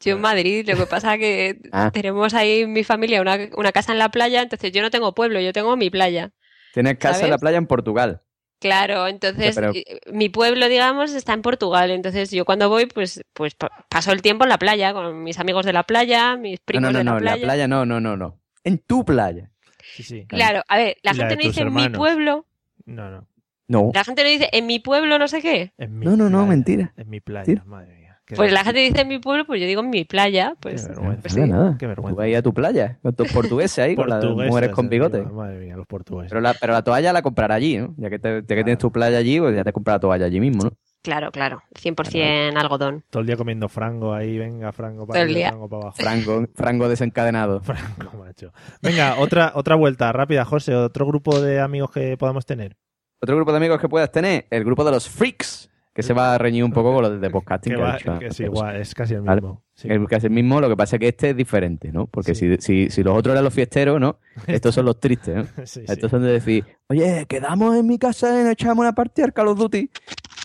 [0.00, 1.90] Yo en Madrid, lo que pasa que Ah.
[1.92, 5.40] tenemos ahí mi familia una, una casa en la playa, entonces yo no tengo pueblo,
[5.40, 6.32] yo tengo mi playa.
[6.74, 8.22] Tienes casa en la playa en Portugal.
[8.58, 9.72] Claro, entonces Pero-
[10.12, 11.90] mi pueblo, digamos, está en Portugal.
[11.90, 15.38] Entonces yo cuando voy, pues, pues pa- paso el tiempo en la playa con mis
[15.40, 17.44] amigos de la playa, mis No, primos no, no, de no, la en la playa.
[17.44, 18.40] playa no, no, no, no.
[18.64, 19.50] En tu playa.
[19.94, 20.26] Sí, sí.
[20.26, 22.46] Claro, a ver, la la gente no dice en mi pueblo,
[22.86, 23.26] No, no.
[23.72, 23.90] No.
[23.94, 25.72] la gente no dice en mi pueblo no sé qué.
[25.78, 26.92] En mi No, no, no, mentira.
[26.96, 28.02] En mi playa, madre mía.
[28.24, 30.82] Qué Pues la gente dice en mi pueblo, pues yo digo en mi playa, pues
[30.82, 31.22] Qué vergüenza.
[31.22, 31.52] pues nada, sí.
[31.52, 31.76] nada.
[31.78, 32.10] Qué vergüenza.
[32.14, 34.88] Tú vas a ir a tu playa con tus portugueses ahí, con las mujeres con
[34.88, 35.22] bigote.
[35.22, 36.30] Madre mía, los portugueses.
[36.30, 37.94] Pero la, pero la toalla la comprará allí, ¿no?
[37.98, 40.26] Ya que, te- ya que tienes tu playa allí, pues ya te compras la toalla
[40.26, 40.70] allí mismo, ¿no?
[41.02, 43.02] Claro, claro, 100% algodón.
[43.10, 45.48] Todo el día comiendo frango ahí, venga, frango para Todo el arriba, día.
[45.48, 45.96] frango para abajo.
[45.98, 47.60] Frango, frango desencadenado.
[47.64, 48.52] Franco, macho.
[48.82, 50.76] Venga, otra, otra vuelta rápida, José.
[50.76, 52.76] Otro grupo de amigos que podamos tener.
[53.22, 56.34] Otro grupo de amigos que puedas tener, el grupo de los freaks, que se va
[56.34, 57.72] a reñir un poco con los de podcasting.
[57.74, 58.36] Que, que va- dicho que antes.
[58.36, 59.40] sí, igual, es casi el Vale.
[59.40, 59.62] mismo.
[59.74, 59.88] Sí.
[59.90, 62.06] El que es el mismo, lo que pasa es que este es diferente, ¿no?
[62.08, 62.56] Porque Sí.
[62.56, 64.18] si, si, si los otros eran los fiesteros, ¿no?
[64.48, 65.46] Estos son los tristes, ¿no?
[65.66, 65.82] Sí.
[65.86, 69.32] Estos son de decir, oye, quedamos en mi casa y nos echamos una partida al
[69.32, 69.88] Call of Duty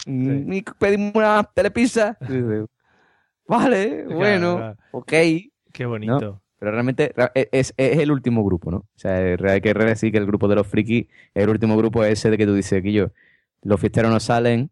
[0.05, 2.15] mm, y pedimos una telepizza.
[3.47, 4.77] Vale, Claro, bueno, claro.
[4.91, 5.13] ok.
[5.73, 6.41] Qué bonito.
[6.59, 8.77] Pero realmente e, es, es el último grupo, ¿no?
[8.77, 12.13] O sea, hay que decir que el grupo de los frikis, el último grupo es
[12.19, 13.11] ese de que tú dices, que yo,
[13.61, 14.71] los fiesteros no salen,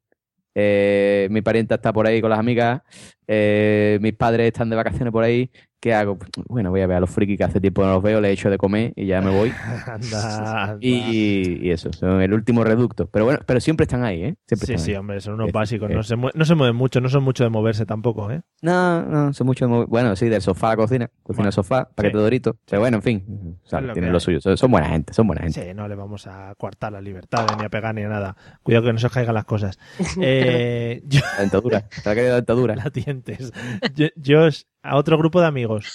[0.55, 2.81] eh, mi parienta está por ahí con las amigas,
[3.27, 5.49] eh, mis padres están de vacaciones por ahí,
[5.79, 6.17] ¿qué hago?
[6.47, 8.49] Bueno, voy a ver a los frikis que hace tiempo no los veo, les echo
[8.49, 9.51] de comer y ya me voy.
[9.85, 10.77] Anda, anda.
[10.81, 13.07] Y, y eso, son el último reducto.
[13.07, 14.35] Pero bueno, pero siempre están ahí, ¿eh?
[14.47, 14.97] Siempre Sí, están sí, ahí.
[14.97, 15.89] hombre, son unos básicos.
[15.91, 18.41] No se, mue- no se mueven mucho, no son mucho de moverse tampoco, ¿eh?
[18.61, 21.47] No, no, son mucho de mover- Bueno, sí, del sofá a la cocina, cocina Bueno,
[21.49, 22.17] al sofá, paquete sí.
[22.17, 22.55] de doritos.
[22.69, 24.41] Pero bueno, en fin, o sea, Es lo tienen lo suyo.
[24.41, 25.63] Son, son buena gente, son buena gente.
[25.67, 28.35] Sí, no le vamos a coartar la libertad ni a pegar ni a nada.
[28.63, 29.77] Cuidado que no se os caigan las cosas.
[30.21, 32.75] Eh, yo, La dentadura, te ha quedado dentadura.
[32.83, 32.91] las
[34.15, 34.39] Yo,
[34.83, 35.85] a otro grupo de amigos.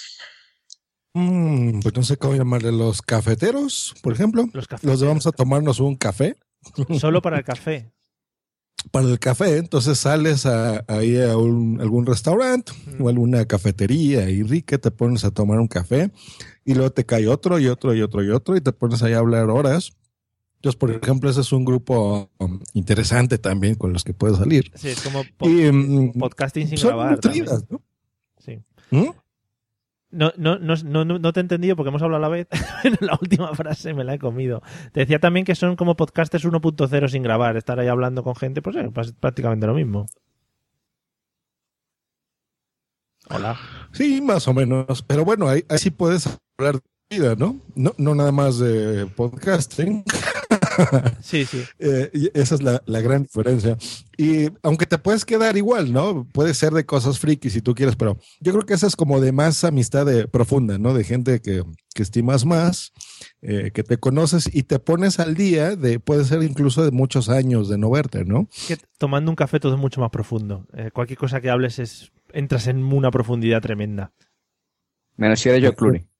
[1.15, 4.49] Mm, pues no sé cómo llamarle los cafeteros, por ejemplo.
[4.53, 4.89] Los cafés.
[4.89, 6.37] Los vamos a tomarnos un café.
[6.99, 7.91] Solo para el café.
[8.93, 14.43] Para el café, entonces sales a, ahí a un- algún restaurante o alguna cafetería y
[14.43, 16.11] rica, te pones a tomar un café
[16.65, 19.13] y luego te cae otro y otro y otro y otro y te pones ahí
[19.13, 19.93] a hablar horas.
[20.61, 24.71] Entonces, por ejemplo, ese es un grupo um, interesante también con los que puedes salir.
[24.75, 27.13] Sí, es como Y mm, podcasting sin son grabar.
[27.13, 27.81] nutridas, ¿no?
[28.39, 28.59] Sí.
[28.91, 29.07] ¿Mm?
[30.11, 32.49] No, no, no, no, te he entendido porque hemos hablado a la vez,
[33.01, 34.61] la última frase me la he comido.
[34.93, 38.61] Te decía también que son como podcasters 1.0 sin grabar, estar ahí hablando con gente,
[38.61, 40.07] pues eh, pas- prácticamente lo mismo.
[43.29, 43.59] Hola.
[43.93, 45.03] Sí, más o menos.
[45.07, 47.59] Pero bueno, ahí, ahí sí puedes hablar de vida, ¿no?
[47.75, 50.05] No, no nada más de podcasting.
[51.23, 51.63] Sí, sí.
[51.79, 53.77] Eh, y esa es la, la gran diferencia.
[54.17, 56.27] Y aunque te puedes quedar igual, ¿no?
[56.33, 59.21] Puede ser de cosas friki si tú quieres, pero yo creo que esa es como
[59.21, 60.95] de más amistad de, profunda, ¿no?
[60.95, 61.63] De gente que,
[61.95, 62.93] que estimas más,
[63.43, 67.29] eh, que te conoces y te pones al día de, puede ser incluso de muchos
[67.29, 68.49] años de no verte, ¿no?
[68.69, 70.67] Que tomando un café todo es mucho más profundo.
[70.75, 74.13] Eh, cualquier cosa que hables es entras en una profundidad tremenda.
[75.17, 76.07] Menos si eres yo, Clooney.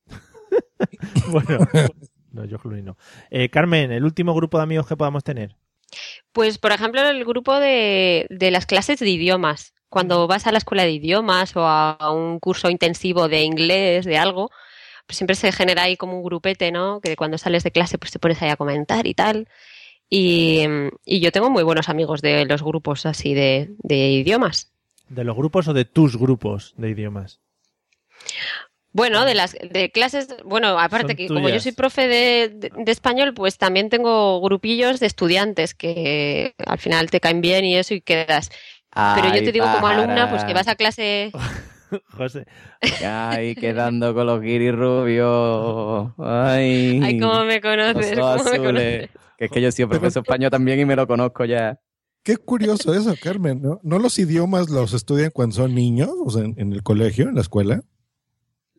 [1.31, 1.59] Bueno,
[2.33, 2.97] no, yo Clooney no.
[3.31, 5.57] Eh, Carmen, el último grupo de amigos que podamos tener.
[6.33, 9.75] Pues, por ejemplo, el grupo de, de las clases de idiomas.
[9.89, 14.05] Cuando vas a la escuela de idiomas o a, a un curso intensivo de inglés,
[14.05, 14.51] de algo,
[15.07, 17.01] pues siempre se genera ahí como un grupete, ¿no?
[17.01, 19.49] Que cuando sales de clase pues te pones ahí a comentar y tal.
[20.09, 20.65] Y,
[21.05, 24.73] y yo tengo muy buenos amigos de los grupos así de, de idiomas.
[25.09, 27.41] ¿De los grupos o de tus grupos de idiomas?
[28.93, 32.73] Bueno, de las de clases, bueno, aparte Son que como yo soy profe de, de-
[32.77, 37.77] de español, pues también tengo grupillos de estudiantes que al final te caen bien y
[37.77, 38.51] eso y quedas.
[38.93, 41.31] Pero yo te digo como alumna, pues que vas a clase
[42.17, 42.47] José.
[43.05, 46.13] Ay, quedando con los guiris rubios.
[46.19, 47.01] Ay.
[47.03, 49.11] Ay, cómo me conoces, cómo me conoces.
[49.39, 51.79] Que es que yo soy profesor español también y me lo conozco ya.
[52.23, 53.81] Qué curioso eso, Carmen, ¿no?
[53.83, 57.35] ¿No los idiomas los estudian cuando son niños, o sea, en, en el colegio, en
[57.37, 57.81] la escuela?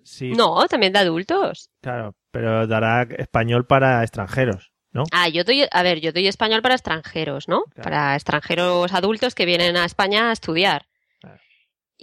[0.04, 1.70] Sí, No, también de adultos.
[1.82, 5.04] claro, pero dará español para extranjeros, ¿no?
[5.12, 7.64] Ah, yo doy, a ver, yo doy español para extranjeros, ¿no?
[7.74, 7.84] Claro.
[7.84, 10.88] Para extranjeros adultos que vienen a España a estudiar.
[11.20, 11.38] Claro.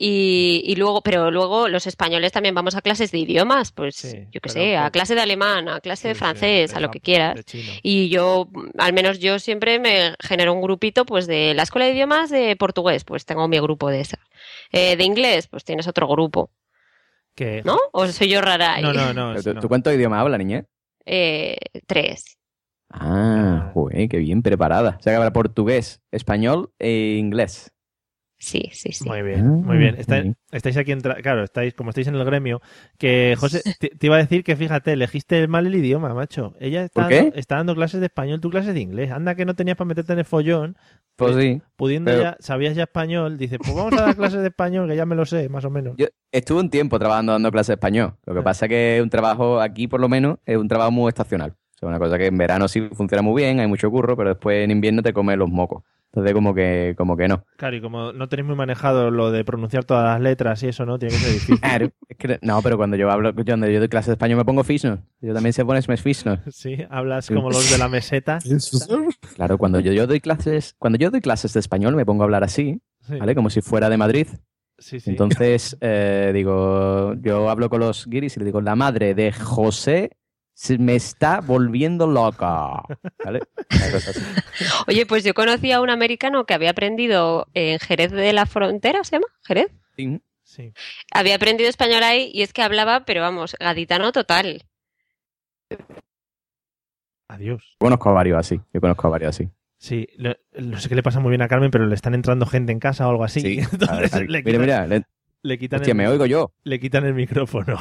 [0.01, 4.26] Y, y luego, pero luego los españoles también vamos a clases de idiomas, pues Sí,
[4.30, 6.90] yo qué sé, a clase de alemán, a clase de Sí, francés, de a lo
[6.92, 7.40] que quieras.
[7.82, 11.92] Y yo, al menos yo siempre me genero un grupito, pues de la escuela de
[11.94, 14.20] idiomas de portugués, pues tengo mi grupo de esas.
[14.70, 16.51] Eh, de inglés, pues tienes otro grupo,
[17.39, 17.78] Que- ¿no?
[17.93, 18.74] ¿O soy yo rara?
[18.74, 18.82] ahí?
[18.82, 19.32] No, no, no.
[19.34, 19.61] ¿Tú, eso no.
[19.61, 20.64] tú cuántos idiomas hablas, niña?
[21.07, 22.36] Eh, tres.
[22.91, 24.97] Ah, joder, qué bien preparada.
[24.99, 27.70] O sea que habla portugués, español e inglés.
[28.41, 29.09] Sí, sí, sí.
[29.09, 29.97] Muy bien, muy bien.
[29.97, 30.36] Ah, Está- muy bien.
[30.53, 32.61] estáis aquí, en tra- claro, estáis, como estáis en el gremio,
[32.97, 36.55] que José, te, te iba a decir que fíjate, elegiste mal el idioma, macho.
[36.61, 37.16] Ella está, ¿Por qué?
[37.16, 39.11] Dando, está dando clases de español, tú clases de inglés.
[39.11, 40.76] Anda que no tenías para meterte en el follón,
[41.16, 41.61] Pues sí.
[41.74, 44.95] pudiendo Pero- ya, sabías ya español, dice, pues vamos a dar clases de español, que
[44.97, 45.95] ya me lo sé, más o menos.
[45.99, 48.14] Yo estuve un tiempo trabajando dando clases de español.
[48.24, 51.09] Lo que pasa es que un trabajo aquí, por lo menos, es un trabajo muy
[51.09, 51.57] estacional.
[51.74, 54.28] O sea, una cosa que en verano sí funciona muy bien, hay mucho curro, pero
[54.30, 55.82] después en invierno te come los mocos.
[56.11, 57.44] Entonces, como que, como que no.
[57.59, 60.86] Claro, y como no tenéis muy manejado lo de pronunciar todas las letras y eso,
[60.86, 60.98] ¿no?
[60.98, 61.61] Tiene que ser difícil.
[61.61, 64.38] Claro, es que- no, pero cuando yo hablo, yo, cuando yo doy clases de español
[64.38, 64.98] me pongo fisno.
[65.20, 66.40] Yo también sé ponerme fisno.
[66.50, 68.38] Sí, hablas como los de la meseta.
[69.36, 72.26] Claro, cuando yo, yo doy clases, cuando yo doy clases de español me pongo a
[72.26, 73.34] hablar así, Sí, ¿vale?
[73.34, 74.26] Como si fuera de Madrid.
[74.78, 75.11] sí, sí.
[75.11, 80.11] Entonces, eh, digo, yo hablo con los guiris y le digo, la madre de José
[80.61, 82.82] se me está volviendo loca.
[83.24, 83.42] ¿Vale?
[83.70, 84.20] Una cosa así.
[84.88, 89.04] Oye, pues yo conocí a un americano que había aprendido en Jerez de la Frontera,
[89.04, 89.26] ¿se llama?
[89.44, 89.70] ¿Jerez?
[89.96, 90.20] Sí.
[90.42, 90.72] Sí.
[91.12, 94.64] Había aprendido español ahí y es que hablaba, pero vamos, gaditano total.
[97.28, 97.62] Adiós.
[97.62, 98.61] Yo conozco a varios así.
[98.72, 99.48] Yo conozco a varios así.
[99.78, 102.46] Sí, lo- no sé qué le pasa muy bien a Carmen, pero le están entrando
[102.46, 103.40] gente en casa o algo así.
[103.42, 103.59] Sí.
[103.72, 105.04] Entonces A ver, le mira, mira, le-
[105.42, 106.52] le quitan hostia, el, me oigo yo.
[106.64, 107.78] le quitan el micrófono.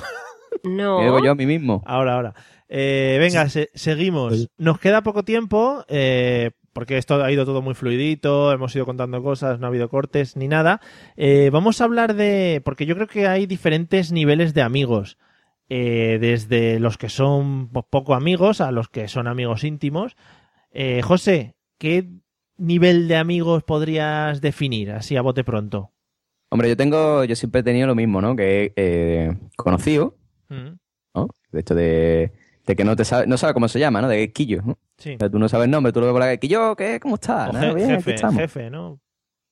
[0.63, 0.99] No.
[0.99, 1.83] Me oigo yo a mí mismo.
[1.85, 2.33] Ahora, ahora.
[2.69, 4.49] Eh, venga, se- seguimos.
[4.57, 5.83] Nos queda poco tiempo.
[5.87, 9.89] eh, porque esto ha ido todo muy fluidito, hemos ido contando cosas, no ha habido
[9.89, 10.79] cortes ni nada.
[11.15, 15.17] Eh, vamos a hablar de, porque yo creo que hay diferentes niveles de amigos,
[15.69, 20.15] eh, desde los que son pues, poco amigos a los que son amigos íntimos.
[20.71, 22.09] Eh, José, ¿qué
[22.57, 25.93] nivel de amigos podrías definir así a bote pronto?
[26.49, 28.35] Hombre, yo tengo, yo siempre he tenido lo mismo, ¿no?
[28.35, 30.15] Que eh, conocido,
[30.49, 30.77] Mm,
[31.15, 31.27] ¿no?
[31.51, 32.31] De esto de,
[32.67, 34.07] de que no te sabe, no sabe cómo se llama, ¿no?
[34.09, 34.77] De quillo, ¿no?
[34.97, 35.15] Sí.
[35.15, 36.99] O sea, tú no sabes el nombre, tú lo ves por la quillo, ¿qué?
[36.99, 37.51] ¿Cómo estás?
[37.73, 38.35] Bien, jefe, estamos.
[38.39, 38.99] jefe, ¿no?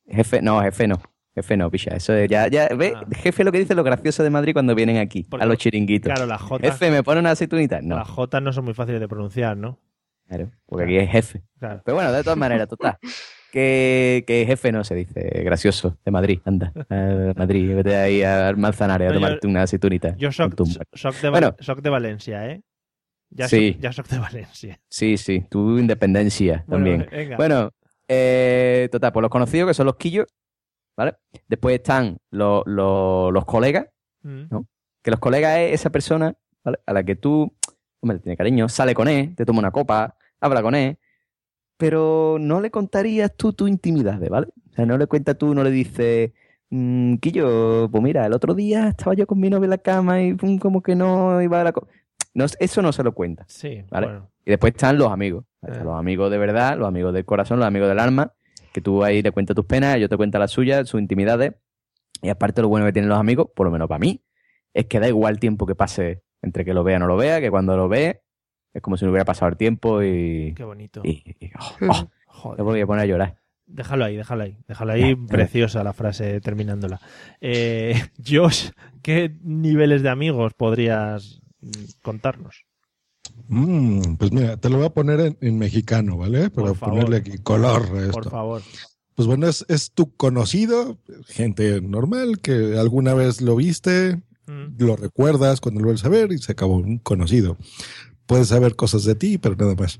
[0.08, 1.02] Jefe, no, jefe no.
[1.34, 1.96] Jefe no, picha.
[1.96, 3.04] Eso es, ya, ya, ve, Ah.
[3.14, 5.58] jefe es lo que dice lo gracioso de Madrid cuando vienen aquí, Porque- a los
[5.58, 6.14] chiringuitos.
[6.14, 7.82] Claro, las J, Jefe, ¿me pone una aceitunita?
[7.82, 9.80] No, las J no son muy fáciles de pronunciar, ¿no?
[10.28, 11.44] claro, porque aquí es jefe.
[11.60, 11.82] Claro.
[11.86, 12.98] Pero bueno, de todas maneras, total.
[13.52, 16.74] Que, que jefe no se dice gracioso de Madrid, anda.
[16.90, 20.14] A Madrid, vete ahí al Manzanares a yo- tomarte una aceitunita.
[20.18, 21.56] Yo soc, con tu- soc de, Bueno.
[21.60, 22.62] Soc de Valencia, ¿eh?
[23.38, 23.74] Ya Sí.
[23.74, 24.80] soc, ya soc de Valencia.
[24.88, 27.10] Sí, sí, tu independencia Bueno, también.
[27.12, 27.36] venga.
[27.38, 27.72] Bueno,
[28.08, 30.26] eh, total, pues los conocidos que son los quillos,
[30.96, 31.16] ¿vale?
[31.48, 33.88] Después están los, los, los colegas,
[34.24, 34.66] Mm, ¿no?
[35.04, 36.34] que los colegas es esa persona
[36.64, 36.80] ¿vale?
[36.86, 37.54] a la que tú,
[38.00, 40.98] hombre, le tiene cariño, sale con él, te toma una copa, habla con él,
[41.78, 44.48] pero no le contarías tú tu intimidad, ¿vale?
[44.72, 46.32] O sea, no le cuentas tú, no le dices,
[46.70, 50.22] mm, Quillo, pues mira, el otro día estaba yo con mi novia en la cama
[50.22, 51.72] y pum, como que no iba a la...
[51.74, 51.88] co-".
[52.36, 53.46] No, eso no se lo cuenta.
[53.48, 54.06] Sí, Vale.
[54.08, 54.30] bueno.
[54.46, 55.46] Y después están los amigos.
[55.64, 55.86] Están Eh.
[55.86, 58.34] los amigos de verdad, los amigos del corazón, los amigos del alma,
[58.74, 61.54] que tú ahí le cuentas tus penas, yo te cuento las suyas, sus intimidades.
[62.22, 64.22] Y aparte lo bueno que tienen los amigos, por lo menos para mí,
[64.74, 67.18] es que da igual el tiempo que pase entre que lo vea o no lo
[67.18, 68.22] vea, que cuando lo ve
[68.74, 70.54] es como si no hubiera pasado el tiempo y...
[70.56, 71.02] Qué bonito.
[71.04, 72.64] y- y- oh, oh, Joder.
[72.64, 73.36] voy a poner a llorar.
[73.66, 74.58] Déjalo ahí, déjalo ahí.
[74.68, 75.16] Déjalo ahí.
[75.16, 77.00] Preciosa la frase terminándola.
[77.42, 77.96] Eh,
[78.28, 78.70] Josh,
[79.02, 81.42] ¿qué niveles de amigos podrías
[82.02, 82.64] contarnos?
[83.48, 86.50] Mm, pues mira, te lo voy a poner en, en mexicano, ¿vale?
[86.50, 86.96] Para Por favor.
[86.96, 88.30] ponerle aquí color a Por esto.
[88.30, 88.62] favor.
[89.16, 94.96] Pues bueno, es, es tu conocido, gente normal, que alguna vez lo viste, Mm, lo
[94.96, 97.58] recuerdas cuando lo vuelves a ver y se acabó un conocido.
[98.28, 100.00] Puedes saber cosas de ti, pero nada más.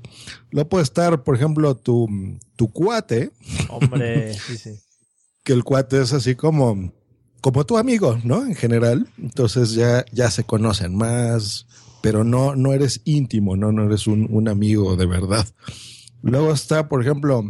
[0.52, 2.06] Lo puede estar, por ejemplo, tu,
[2.54, 3.32] tu cuate,
[3.68, 4.70] Hombre, sí, sí.
[5.42, 6.92] que el cuate es así como,
[7.40, 8.44] como tu amigo, ¿no?
[8.44, 9.08] En general.
[9.18, 11.66] Entonces ya, ya se conocen más,
[12.02, 13.72] pero no, no eres íntimo, ¿no?
[13.72, 15.46] No eres un, un amigo de verdad.
[16.22, 17.44] Luego está, por ejemplo,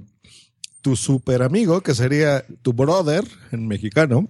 [0.82, 4.28] tu super amigo, que sería tu brother en mexicano.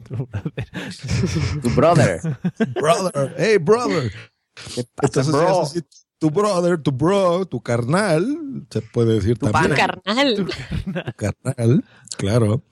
[1.62, 2.20] Tu brother.
[2.80, 4.10] Brother, hey brother.
[4.74, 5.62] ¿Qué pasa, Entonces ya bro?
[5.62, 5.82] es así,
[6.18, 9.76] tu brother, tu bro, tu carnal, se puede decir Tu también.
[9.76, 10.46] Carnal.
[11.16, 11.84] carnal,
[12.16, 12.62] claro.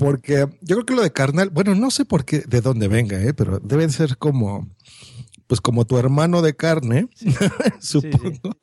[0.00, 3.20] Porque yo creo que lo de carnal, bueno, no sé por qué, de dónde venga,
[3.22, 3.34] ¿eh?
[3.34, 4.68] pero deben ser como,
[5.46, 7.08] pues como tu hermano de carne,
[7.80, 8.56] supongo.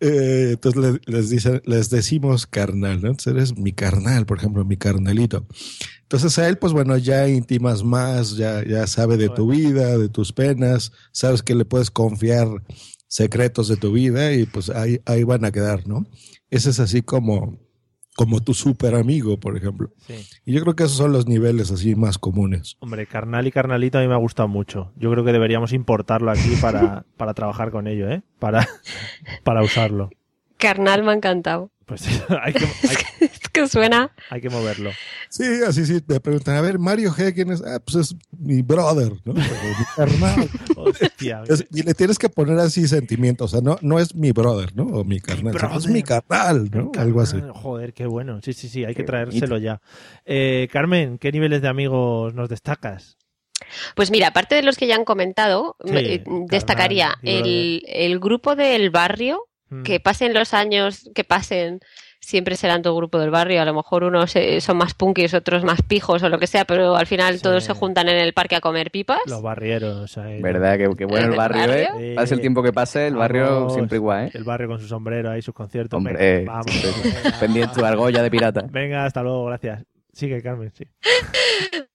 [0.00, 3.08] Eh, entonces le- les, dicen, les decimos carnal, ¿no?
[3.10, 5.46] Entonces eres mi carnal, por ejemplo, mi carnalito.
[6.02, 10.08] Entonces a él, pues bueno, ya intimas más, ya, ya sabe de tu vida, de
[10.08, 12.48] tus penas, sabes que le puedes confiar
[13.06, 16.04] secretos de tu vida y pues ahí, ahí van a quedar, ¿no?
[16.50, 17.60] Ese es así como,
[18.14, 19.90] como tu super amigo, por ejemplo.
[20.06, 20.26] Sí.
[20.44, 22.76] Y yo creo que esos son los niveles así más comunes.
[22.80, 24.92] Hombre, carnal y carnalito a mí me ha gustado mucho.
[24.96, 28.22] Yo creo que deberíamos importarlo aquí para, para trabajar con ello, ¿eh?
[28.38, 28.68] Para,
[29.44, 30.10] para usarlo.
[30.58, 31.70] Carnal me ha encantado.
[31.86, 32.06] Pues
[32.40, 34.10] hay que, hay, que suena.
[34.30, 34.90] hay que moverlo.
[35.28, 37.62] Sí, así sí, te preguntan, a ver, Mario G, ¿quién es?
[37.62, 39.34] Ah, pues es mi brother, ¿no?
[39.34, 39.42] Mi
[39.96, 40.48] carnal.
[40.76, 41.42] Hostia.
[41.48, 44.74] Es- y le tienes que poner así sentimientos, o sea, no, no es mi brother,
[44.74, 44.84] ¿no?
[44.84, 46.90] O mi carnal, es mi carnal, ¿no?
[46.98, 47.36] Algo así.
[47.54, 48.40] Joder, qué bueno.
[48.42, 49.80] Sí, sí, sí, hay que traérselo ya.
[50.24, 53.16] Eh, Carmen, ¿qué niveles de amigos nos destacas?
[53.94, 58.56] Pues mira, aparte de los que ya han comentado, Sí, eh, destacaría el, el grupo
[58.56, 59.84] del barrio, Mm.
[59.84, 61.80] que pasen los años que pasen,
[62.22, 63.60] siempre serán todo grupo del barrio.
[63.60, 66.64] A lo mejor unos eh, son más punkis, otros más pijos o lo que sea,
[66.64, 67.42] pero al final Sí.
[67.42, 69.18] todos se juntan en el parque a comer pipas.
[69.26, 70.16] Los barrieros.
[70.16, 70.78] ahí, ¿Verdad?
[70.78, 71.88] Que, que bueno el ¿El barrio, barrio?
[71.98, 72.14] ¿eh?
[72.14, 74.30] Pase el tiempo que pase, el barrio Vamos, siempre igual, ¿eh?
[74.34, 75.98] El barrio con su sombrero ahí, sus conciertos.
[75.98, 76.66] Hombre, Venga, vamos.
[76.82, 77.38] venga.
[77.40, 78.64] pendiente tu argolla de pirata.
[78.70, 79.84] Venga, hasta luego, gracias.
[80.12, 80.84] Sigue, Carmen, sí.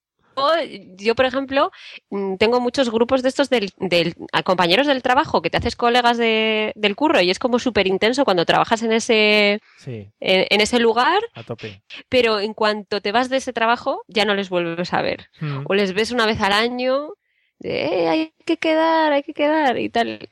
[0.98, 1.72] Yo, por ejemplo,
[2.10, 5.76] mm, tengo muchos grupos de estos del, del- a compañeros del trabajo que te haces
[5.76, 10.46] colegas de- del curro y es como súper intenso cuando trabajas en ese, Sí, en,
[10.50, 11.82] en ese lugar, a tope.
[12.10, 15.30] pero en cuanto te vas de ese trabajo ya no les vuelves a ver.
[15.42, 15.64] Mm.
[15.68, 17.14] O les ves una vez al año,
[17.60, 20.30] de, "Eh, hay que quedar, hay que quedar y tal.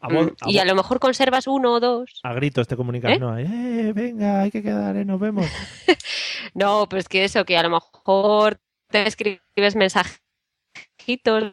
[0.00, 2.20] A, Mm, a y a lo mejor conservas uno o dos.
[2.22, 3.18] a gritos te comunicas, ¿Eh?
[3.18, 3.38] ¿no?
[3.38, 5.46] Eh, venga, hay que quedar, eh, nos vemos.
[6.54, 8.58] No, pues que eso, que a lo mejor
[9.04, 10.20] escribes mensajitos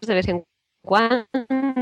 [0.02, 0.44] de vez en
[0.84, 1.28] cuando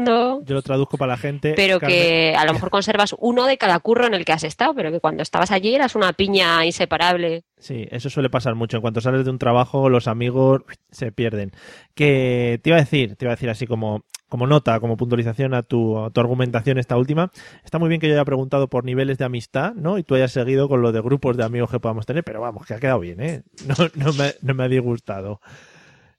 [0.06, 1.54] trabajando, Yo lo traduzco para la gente.
[1.56, 1.97] pero Carmen.
[1.97, 4.91] que a lo mejor conservas uno de cada curro en el que has estado, pero
[4.91, 7.43] que cuando estabas allí eras una piña inseparable.
[7.58, 8.78] Sí, eso suele pasar mucho.
[8.78, 11.52] En cuanto sales de un trabajo, los amigos se pierden.
[11.93, 15.54] Que te iba a decir, te iba a decir así como, como nota, como puntualización
[15.54, 17.32] a tu, a tu argumentación esta última.
[17.64, 19.97] Está muy bien que yo haya preguntado por niveles de amistad, ¿no?
[19.99, 22.66] Y tú hayas seguido con lo de grupos de amigos que podamos tener, pero vamos,
[22.66, 23.43] que ha quedado bien, ¿eh?
[23.68, 25.39] No, no, me, no me ha disgustado.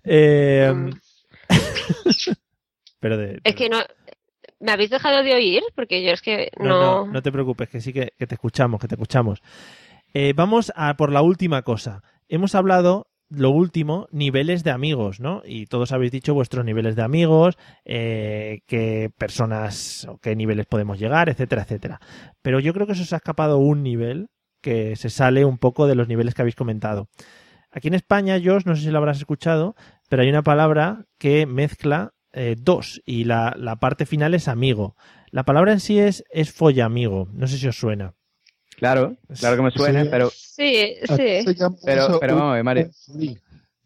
[0.04, 0.90] Eh, Mm.
[3.02, 3.78] pero de, Es que no...
[4.60, 5.60] ¿Me habéis dejado de oír?
[5.74, 6.80] Porque yo es que No, no...
[7.06, 9.42] no, no te preocupes, que sí que, que te escuchamos, que te escuchamos.
[10.14, 12.02] Eh, vamos a por la última cosa.
[12.28, 15.42] Hemos hablado, lo último, niveles de amigos, ¿no?
[15.44, 20.96] Y todos habéis dicho vuestros niveles de amigos, eh, qué personas o qué niveles podemos
[21.00, 21.98] llegar, etcétera, etcétera.
[22.40, 24.28] Pero yo creo que se os ha escapado un nivel
[24.60, 27.08] que se sale un poco de los niveles que habéis comentado.
[27.72, 29.74] Aquí en España, Josh, no sé si lo habrás escuchado,
[30.08, 34.96] pero hay una palabra que mezcla eh, dos y la, la parte final es amigo.
[35.30, 37.28] La palabra en sí es, es follamigo.
[37.32, 38.14] No sé si os suena.
[38.76, 40.08] Claro, claro que me suena, Sí.
[40.10, 41.44] pero Sí, sí.
[41.84, 42.90] Pero- pero vamos a ver, Mario.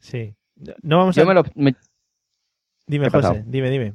[0.00, 0.34] Sí.
[0.82, 1.20] No vamos a.
[1.20, 1.42] yo me lo...
[1.54, 1.74] me-
[2.86, 3.94] Dime, ¿Qué ha José, dime, dime.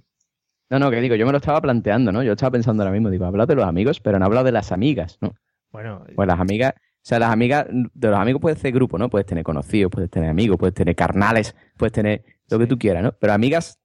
[0.70, 2.24] No, no, que digo, yo me lo estaba planteando, ¿no?
[2.24, 4.46] Yo estaba pensando ahora mismo, digo, he hablado de los amigos, pero no he hablado
[4.46, 5.34] de las amigas, ¿no?
[5.72, 9.10] Bueno, Pues las amigas, o sea, las amigas, de los amigos puedes ser grupo, ¿no?
[9.10, 12.70] Puedes tener conocidos, puedes tener amigos, puedes tener carnales, puedes tener lo que Sí.
[12.70, 13.14] tú quieras, ¿no?
[13.14, 13.80] Pero amigas,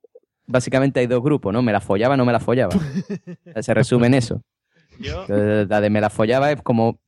[0.46, 1.62] básicamente hay dos grupos, ¿no?
[1.62, 2.72] Me la follaba, no me la follaba.
[3.60, 4.42] Se resume en eso.
[4.98, 6.98] yo, Entonces, La de me la follaba es como,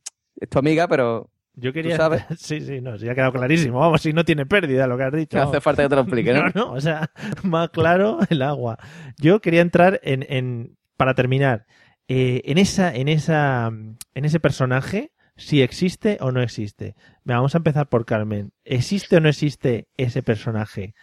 [0.40, 1.96] es tu amiga, pero yo quería.
[1.96, 2.24] sabes?
[2.38, 3.80] Sí, sí, no, sí, ha quedado clarísimo.
[3.80, 5.36] Vamos, si no tiene pérdida lo que has dicho.
[5.36, 6.42] no hace falta que te lo explique, ¿no?
[6.54, 7.10] No, no, o sea,
[7.42, 8.78] más claro el agua.
[9.18, 11.66] Yo quería entrar en, en para terminar,
[12.08, 16.96] eh, en esa, en esa, en ese personaje, si existe o no existe.
[17.22, 18.50] Vamos a empezar por Carmen.
[18.64, 20.94] ¿Existe o no existe ese personaje?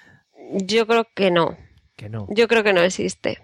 [0.65, 1.57] Yo creo que no.
[1.95, 2.27] Que no.
[2.29, 3.39] Yo creo que no existe.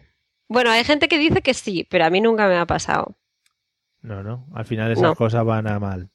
[0.48, 3.16] Bueno, hay gente que dice que sí, pero a mí nunca me ha pasado.
[4.02, 4.48] No, no.
[4.54, 5.16] Al final esas No.
[5.16, 6.10] cosas van a mal.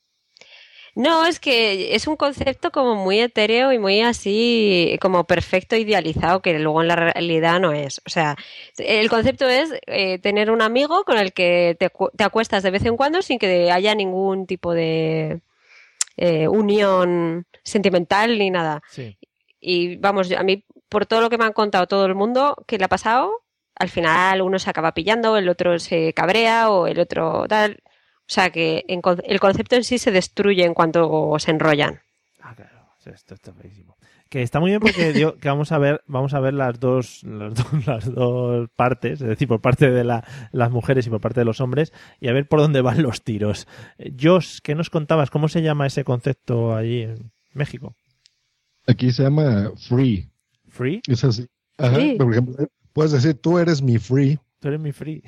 [0.94, 6.40] No, es que es un concepto como muy etéreo y muy así, como perfecto idealizado,
[6.40, 8.00] que luego en la realidad no es.
[8.06, 8.34] O sea,
[8.78, 12.84] el concepto es eh, tener un amigo con el que te, te acuestas de vez
[12.86, 15.42] en cuando sin que haya ningún tipo de
[16.16, 18.82] eh, unión sentimental ni nada.
[18.88, 19.18] Sí.
[19.60, 22.56] Y vamos, yo- a mí, por todo lo que me han contado todo el mundo
[22.66, 23.30] que le ha pasado,
[23.74, 27.78] al final uno se acaba pillando, el otro se cabrea o el otro tal.
[28.20, 32.00] O sea que en el concepto en sí se destruye en cuanto se enrollan.
[32.42, 32.76] Ah, claro.
[33.04, 33.96] Esto está feísimo.
[34.28, 37.54] Que está muy bien porque que vamos a ver, vamos a ver las dos, las
[37.54, 41.40] dos, las dos partes, es decir, por parte de la- las mujeres y por parte
[41.40, 43.68] de los hombres, y a ver por dónde van los tiros.
[44.20, 45.30] Josh, ¿qué nos contabas?
[45.30, 47.94] ¿Cómo se llama ese concepto allí en México?
[48.88, 50.28] Aquí se llama free.
[50.76, 51.00] ¿Free?
[51.08, 51.46] Es así.
[51.78, 51.98] Ajá.
[52.18, 54.38] Por ejemplo, puedes decir, tú eres mi free.
[54.60, 55.22] Tú eres mi free.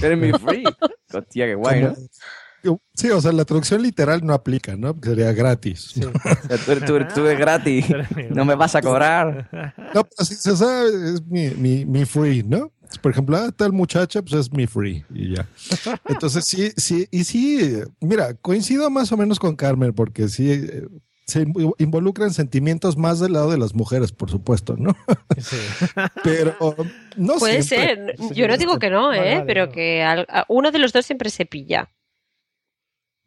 [0.00, 0.64] Tú eres mi free.
[1.12, 1.94] Hostia, qué guay, ¿no?
[2.94, 4.94] Sí, o sea, la traducción literal no aplica, ¿no?
[4.94, 5.90] Porque Sería gratis.
[5.94, 6.00] Sí.
[6.66, 7.86] Tú, tú- tú eres gratis.
[7.88, 9.48] Tú eres mi- No me vas a cobrar.
[9.94, 12.70] No, pero si se sabe, es mi, mi, mi free, ¿no?
[13.00, 15.46] Por ejemplo, ah, tal muchacha, pues es mi free y ya.
[16.06, 20.86] Entonces, sí, sí, y sí, mira, coincido más o menos con Carmen, porque sí eh,
[21.32, 24.94] se invo- involucran sentimientos más del lado de las mujeres, por supuesto, ¿no?
[25.38, 25.56] Sí.
[26.24, 26.54] Pero
[27.16, 28.16] no Puede siempre.
[28.16, 28.34] ser.
[28.34, 29.18] Yo no digo que no, ¿eh?
[29.36, 29.72] vale, pero no.
[29.72, 31.90] que al- uno de los dos siempre se pilla.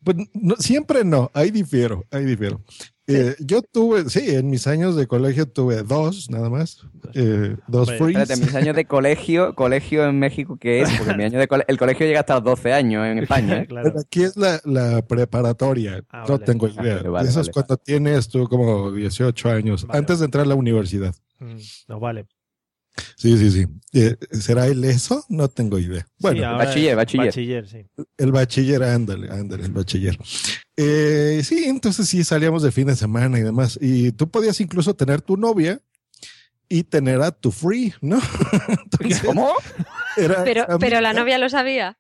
[0.04, 2.62] Pues no, siempre no, ahí difiero, ahí difiero.
[3.08, 6.82] Eh, yo tuve, sí, en mis años de colegio tuve dos, nada más,
[7.14, 8.18] eh, dos Hombre, frees.
[8.30, 10.90] Espérate, mis años de colegio, colegio en México, ¿qué es?
[10.98, 13.60] Porque mi año de cole- el colegio llega hasta los 12 años en España.
[13.60, 13.68] ¿eh?
[13.70, 13.90] Claro.
[13.90, 16.46] Pero aquí es la, la preparatoria, Ah, no vale.
[16.46, 16.96] tengo Ah, idea.
[16.98, 17.50] vale, vale, Eso vale.
[17.50, 21.14] es cuando tienes tú como 18 años, Vale, antes de entrar a la universidad.
[21.40, 21.58] Mm,
[21.90, 22.26] No vale.
[23.16, 23.66] Sí, sí, sí.
[23.94, 25.26] Eh, ¿Será el eso?
[25.30, 26.06] No tengo idea.
[26.20, 27.28] Bueno, Sí, bachiller, bachiller.
[27.28, 27.86] Bachiller, sí.
[28.18, 30.18] el bachiller, ándale, ándale, el bachiller.
[30.78, 33.78] Eh, sí, entonces sí salíamos de fin de semana y demás.
[33.82, 35.80] Y tú podías incluso tener tu novia
[36.68, 38.20] y tener a tu free, ¿no?
[38.68, 39.52] Entonces, ¿Cómo?
[40.18, 41.98] era Pero, pero la novia lo sabía.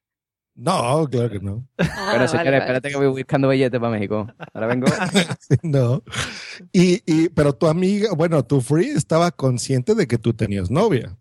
[0.55, 1.67] No, claro que no.
[1.77, 2.57] Ah, vale, señores, vale.
[2.59, 4.27] espérate que voy buscando billetes para México.
[4.53, 4.87] Ahora vengo.
[5.63, 6.01] No.
[6.71, 11.17] Y, y, pero tu amiga, bueno, tu free estaba consciente de que tú tenías novia.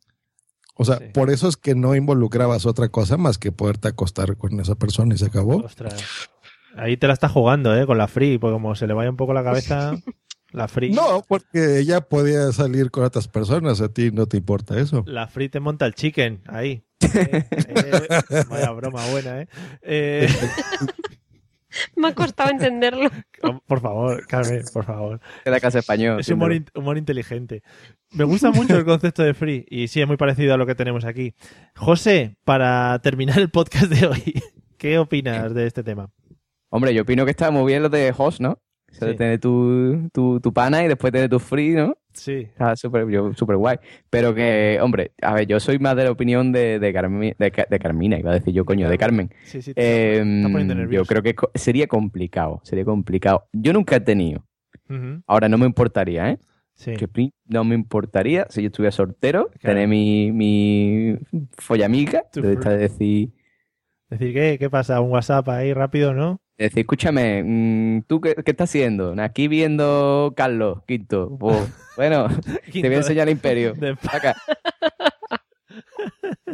[0.77, 1.05] O sea, Sí.
[1.13, 5.15] por eso es que no involucrabas otra cosa más que poderte acostar con esa persona
[5.15, 5.57] y se acabó.
[5.59, 6.05] Ostras.
[6.77, 7.87] Ahí te la está jugando, ¿eh?
[7.87, 9.93] Con la free, porque como se le vaya un poco la cabeza,
[10.53, 10.91] la free.
[10.93, 15.05] No, porque ella podía salir con otras personas, a ti no te importa eso.
[15.07, 16.85] La free te monta el chicken, ahí.
[17.15, 17.45] Eh,
[18.31, 19.49] eh, vaya broma buena, ¿eh?
[19.83, 20.29] Eh,
[21.97, 23.11] Me ha costado entenderlo.
[23.67, 25.21] Por favor, Carmen, por favor.
[25.45, 26.21] De la casa español.
[26.21, 27.63] Es humor, in- humor inteligente.
[28.13, 30.77] Me gusta mucho el concepto de free y sí, es muy parecido a lo que
[30.77, 31.35] tenemos aquí.
[31.75, 34.43] José, para terminar el podcast de hoy,
[34.79, 36.11] ¿qué opinas de este tema?
[36.71, 38.61] Hombre, yo opino que está muy bien lo de host, ¿no?
[38.95, 39.19] Eso de Sí.
[39.19, 41.97] tener tu, tu, tu pana y después tener tu free, ¿no?
[42.13, 43.79] Sí, Está súper yo- súper guay.
[44.09, 47.67] Pero que, hombre, a ver, yo soy más de la opinión de, de, Carmi- de,
[47.69, 49.31] de Carmina, iba a decir yo, coño, de Carmen.
[49.43, 49.75] sí, sí.
[49.75, 51.09] te Eh, está poniendo yo nervioso.
[51.09, 53.49] creo que sería complicado, sería complicado.
[53.53, 54.45] Yo nunca he tenido.
[55.27, 56.39] Ahora, no me importaría, ¿eh?
[56.75, 56.93] sí.
[56.95, 57.09] Que
[57.47, 59.75] no me importaría, si yo estuviera soltero, Claro.
[59.75, 61.17] tener mi, mi
[62.53, 63.33] esta de decir,
[64.09, 64.57] Decir, ¿qué?
[64.59, 65.01] ¿Qué pasa?
[65.01, 66.39] Un WhatsApp ahí rápido, ¿no?
[66.59, 69.15] De decir, escúchame, mm, ¿tú qué, qué estás haciendo?
[69.19, 71.37] Aquí viendo Carlos Quinto.
[71.39, 71.57] Pues,
[71.97, 72.29] bueno,
[72.73, 73.75] te voy a enseñar el imperio.
[73.75, 74.37] De- Acá.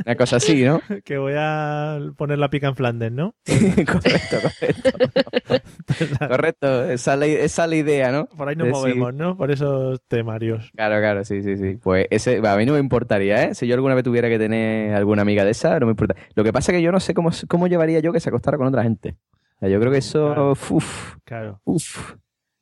[0.06, 0.80] Una cosa así, ¿no?
[1.04, 3.34] que voy a poner la pica en Flandes, ¿no?
[3.46, 6.28] correcto, correcto.
[6.28, 8.24] correcto, esa es, la, esa es la idea, ¿no?
[8.26, 9.36] Por ahí nos movemos, ¿no?
[9.36, 10.70] Por esos temarios.
[10.74, 11.76] Claro, claro, sí, sí, sí.
[11.82, 13.54] Pues ese, a mí no me importaría, ¿eh?
[13.54, 16.14] Si yo alguna vez tuviera que tener alguna amiga de esa, no me importa.
[16.34, 18.56] Lo que pasa es que yo no sé cómo, cómo llevaría yo que se acostara
[18.56, 19.16] con otra gente.
[19.60, 20.52] Yo creo que eso, Claro.
[20.52, 21.60] uff, Claro.
[21.64, 22.14] uff,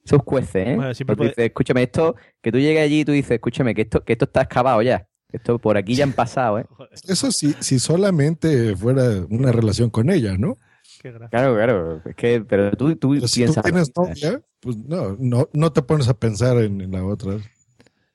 [0.04, 0.76] eso cuece, ¿eh?
[0.76, 3.74] Bueno, siempre Porque puede- dices, escúchame, esto, que tú llegues allí y tú dices, escúchame,
[3.74, 5.06] que esto, que esto está excavado ya.
[5.30, 6.66] Esto por aquí ya han pasado, ¿eh?
[7.08, 10.56] Eso sí, si solamente fuera una relación con ella, ¿no?
[11.02, 11.12] Qué.
[11.30, 12.02] Claro, claro.
[12.04, 13.62] Es que, pero tú, tú Pero si tú piensas.
[13.64, 17.36] tienes novia, pues no, no, no te pones a pensar en, en la otra.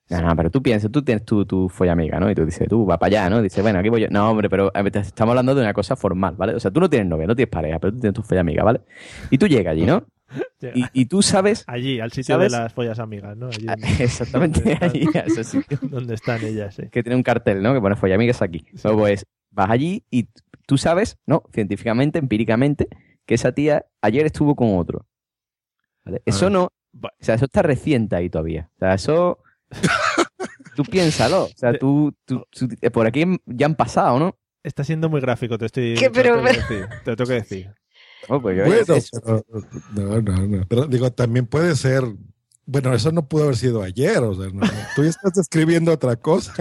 [0.09, 2.29] No, no, pero tú piensas, tú tienes tu, tu follamiga, ¿no?
[2.29, 3.41] Y tú dices, tú, va para allá, ¿no?
[3.41, 4.07] Dices, bueno, aquí voy yo.
[4.09, 6.53] No, hombre, pero estamos hablando de una cosa formal, ¿vale?
[6.55, 8.81] O sea, tú no tienes novia, no tienes pareja, pero tú tienes tu follamiga, ¿vale?
[9.31, 10.05] Y tú llegas allí, ¿no?
[10.73, 12.51] Y, y tú sabes Allí, al sitio ¿Sabes?
[12.53, 13.47] de las follas amigas, ¿no?
[13.47, 15.77] Allí Ah, exactamente allí, a ese sitio.
[15.81, 16.89] donde están ellas, ¿eh?
[16.91, 17.73] Que tiene un cartel, ¿no?
[17.73, 18.59] Que pone follamigas aquí.
[18.73, 18.79] Sí.
[18.83, 20.29] Bueno, pues vas allí y
[20.65, 21.43] tú sabes, ¿no?
[21.53, 22.87] Científicamente, empíricamente,
[23.25, 25.05] que esa tía ayer estuvo con otro.
[26.05, 26.21] ¿Vale?
[26.25, 26.49] Eso Ah.
[26.49, 26.63] no.
[27.01, 28.69] O sea, eso está reciente ahí todavía.
[28.75, 29.39] O sea, eso.
[30.75, 31.43] Tú piénsalo.
[31.45, 34.37] O sea, tú, tú- tú- eh, por aquí ya han pasado, ¿no?
[34.63, 35.95] Está siendo muy gráfico, te estoy.
[35.95, 36.09] ¿Qué?
[36.09, 37.71] te lo Pero- tengo que decir, Te lo tengo que decir.
[38.29, 39.43] Oh, pues yo- Bueno, pero,
[39.93, 40.65] no, no, no.
[40.67, 42.03] Pero digo, también puede ser.
[42.65, 44.61] Bueno, eso no pudo haber sido ayer, o sea, no.
[44.95, 46.53] tú ya estás describiendo otra cosa.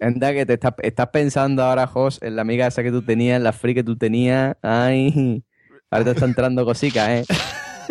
[0.00, 3.36] Anda que te estás, estás pensando ahora, Jos, en la amiga esa que tú tenías,
[3.36, 4.56] en la free que tú tenías.
[4.62, 5.44] Ay,
[5.90, 7.24] ahora te está entrando cositas, ¿eh?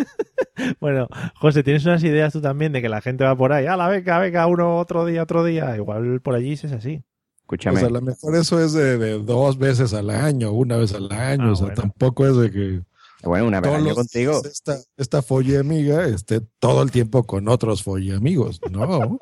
[0.80, 3.66] Bueno, José, ¿tienes unas ideas tú también de que la gente va por ahí?
[3.66, 4.46] ¡A la beca, beca!
[4.46, 5.76] Uno, otro día, otro día.
[5.76, 6.96] Igual por allí es así.
[6.96, 7.78] O Escúchame.
[7.78, 11.10] sea, a lo mejor eso es de, de dos veces al año, una vez al
[11.10, 11.48] año.
[11.48, 11.82] Ah, o sea, bueno.
[11.82, 12.82] tampoco es de que
[13.24, 14.42] bueno, una vez contigo.
[14.44, 18.60] esta, esta folle amiga esté todo el tiempo con otros folle amigos.
[18.70, 19.18] No.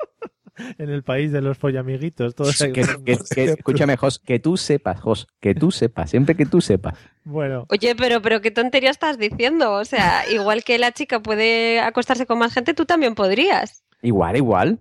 [0.77, 2.35] En el país de los follamiguitos.
[2.35, 6.45] Todos Que, que- que- escúchame, Jos, que tú sepas, Jos, que tú sepas, siempre que
[6.45, 6.95] tú sepas.
[7.23, 9.73] Bueno, Oye, pero, pero qué tontería estás diciendo.
[9.73, 13.83] O sea, igual que la chica puede acostarse con más gente, tú también podrías.
[14.01, 14.79] Igual, igual.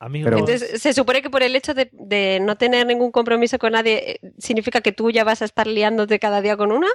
[0.00, 0.26] amigos.
[0.30, 3.72] Pero- Entonces, se supone que por el hecho de, de no tener ningún compromiso con
[3.72, 6.86] nadie, eh, ¿significa que tú ya vas a estar liándote cada día con una?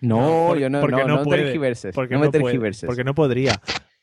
[0.00, 1.94] No, por- yo no, porque no, no no, puede, tergiverses.
[1.94, 2.86] porque no me no puede, tergiverses.
[2.86, 3.60] porque no podría.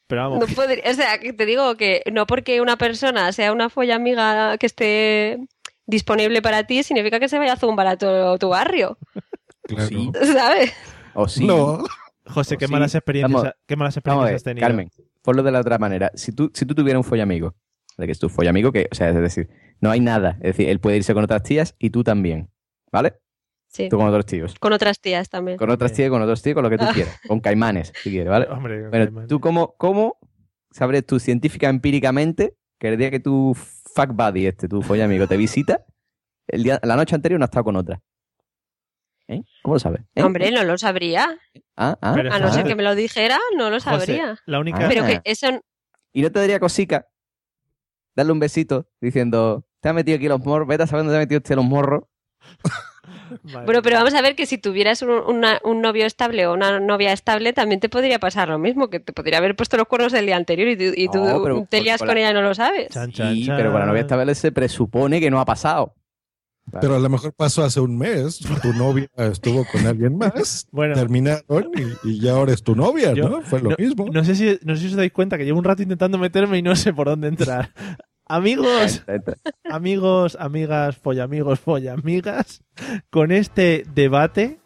[0.07, 3.51] Pero vamos, No podría, o sea, que te digo que no porque una persona sea
[3.51, 5.39] una folla amiga que esté
[5.87, 8.97] disponible para ti, significa que se vaya a zumbar a todo tu barrio,
[9.63, 9.87] Claro.
[9.87, 10.11] Sí.
[10.33, 10.73] ¿sabes?
[11.15, 11.45] O sí.
[11.45, 11.83] No.
[12.27, 12.71] José, qué sí.
[12.73, 14.67] malas experiencias, Vamos- qué malas Vamos a experiencias ver, has tenido.
[14.67, 14.89] Carmen,
[15.23, 16.11] ponlo de la otra manera.
[16.15, 17.55] Si tú, si tú tuvieras un follamigo,
[17.97, 19.49] de que es tu follamigo, que, o sea, es decir,
[19.79, 20.31] no hay nada.
[20.41, 22.49] Es decir, él puede irse con otras tías y tú también.
[22.91, 23.13] ¿Vale?
[23.75, 23.89] Sí.
[23.89, 24.55] Tú con otros tíos.
[24.57, 25.57] Con otras tías también.
[25.57, 26.91] Con otras tías, con otros tíos, con lo que tú Ah.
[26.93, 27.19] quieras.
[27.27, 28.47] Con caimanes, si quieres, ¿vale?
[28.49, 29.27] Hombre, Pero Carmen.
[29.27, 30.17] tú, ¿cómo, cómo
[30.71, 35.35] sabres tú científica empíricamente que el día que tu fuck buddy, este, tu follamigo, te
[35.35, 35.83] visita,
[36.47, 38.01] el día, la noche anterior no ha estado con otra?
[39.27, 39.41] ¿Eh?
[39.63, 40.01] ¿Cómo lo sabes?
[40.15, 40.21] ¿Eh?
[40.23, 41.37] Hombre, no lo sabría.
[41.75, 42.51] Ah, ah, A no Ah.
[42.53, 44.39] ser que me lo dijera, no lo José, sabría.
[44.45, 44.85] la única.
[44.85, 44.87] Ah.
[44.87, 45.47] Pero que eso
[46.13, 47.07] ¿Y no te daría cosica
[48.15, 51.17] darle un besito diciendo, te ha metido aquí los morros, vete a saber dónde te
[51.17, 52.03] ha metido usted los morros?
[53.43, 53.65] Vale.
[53.65, 56.79] Bueno, pero vamos a ver que si tuvieras un, una- un novio estable o una
[56.79, 60.13] novia estable, también te podría pasar lo mismo, que te podría haber puesto los cuernos
[60.13, 62.21] el día anterior y tú, y tú No, pero te con- lías con con la-
[62.21, 62.89] ella y no lo sabes.
[62.89, 63.57] Chan, chan, Sí, chan.
[63.57, 65.93] pero con la novia estable se presupone que no ha pasado.
[66.81, 70.95] Pero a lo mejor pasó hace un mes, tu novia estuvo con alguien más, Bueno.
[70.95, 71.69] terminaron
[72.03, 73.41] y, y ya ahora es tu novia, Yo- ¿no?
[73.43, 74.07] Fue lo no, mismo.
[74.11, 76.57] No sé, si, no sé si os dais cuenta que llevo un rato intentando meterme
[76.57, 77.69] y no sé por dónde entrar.
[78.27, 79.03] Amigos,
[79.69, 82.63] amigos, amigas, follamigos, follamigas,
[83.11, 84.57] con este debate,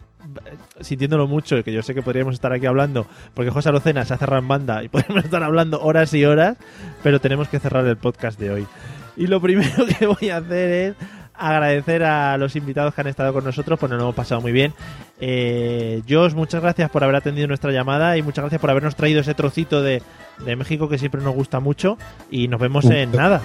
[0.80, 4.18] sintiéndolo mucho, que yo sé que podríamos estar aquí hablando, porque José Arocena se ha
[4.18, 6.58] cerrado en banda y podemos estar hablando horas y horas,
[7.04, 8.68] pero tenemos que cerrar el podcast de hoy.
[9.18, 10.96] Y lo primero que voy a hacer es
[11.40, 14.52] agradecer a los invitados que han estado con nosotros, pues nos lo hemos pasado muy
[14.52, 14.74] bien.
[15.20, 19.22] Eh, Josh, muchas gracias por haber atendido nuestra llamada y muchas gracias por habernos traído
[19.22, 20.02] ese trocito de,
[20.46, 21.98] de México que siempre nos gusta mucho.
[22.30, 23.42] Y nos vemos en nada.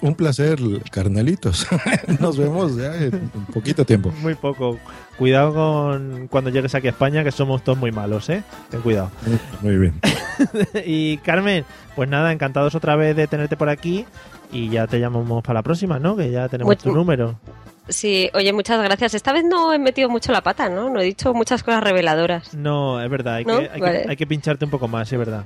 [0.00, 0.58] Un placer,
[0.90, 1.66] carnalitos.
[2.20, 4.12] Nos vemos ya en un poquito tiempo.
[4.22, 4.78] Muy poco.
[5.18, 8.42] Cuidado con cuando llegues aquí a España, que somos todos muy malos, ¿eh?
[8.70, 9.10] Ten cuidado.
[9.60, 10.00] Muy bien.
[10.86, 11.64] y Carmen,
[11.94, 14.06] pues nada, encantados otra vez de tenerte por aquí
[14.52, 16.14] y ya te llamamos para la próxima, ¿no?
[16.16, 17.36] Que ya tenemos Mucho- tu número.
[17.88, 19.14] Sí, oye, muchas gracias.
[19.14, 20.88] Esta vez no he metido mucho la pata, ¿no?
[20.88, 22.54] No he dicho muchas cosas reveladoras.
[22.54, 23.58] No, es verdad, hay, ¿No?
[23.58, 24.02] que, hay, Vale.
[24.04, 25.44] que, hay que pincharte un poco más, es verdad.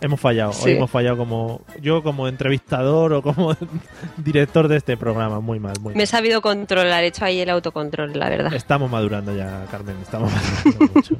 [0.00, 0.64] Hemos fallado, Sí.
[0.70, 3.54] hoy hemos fallado como yo como entrevistador o como
[4.16, 6.06] director de este programa, muy mal, muy Me he mal.
[6.06, 8.52] sabido controlar, he hecho ahí el autocontrol, la verdad.
[8.54, 10.32] Estamos madurando ya, Carmen, estamos
[10.64, 11.16] madurando mucho.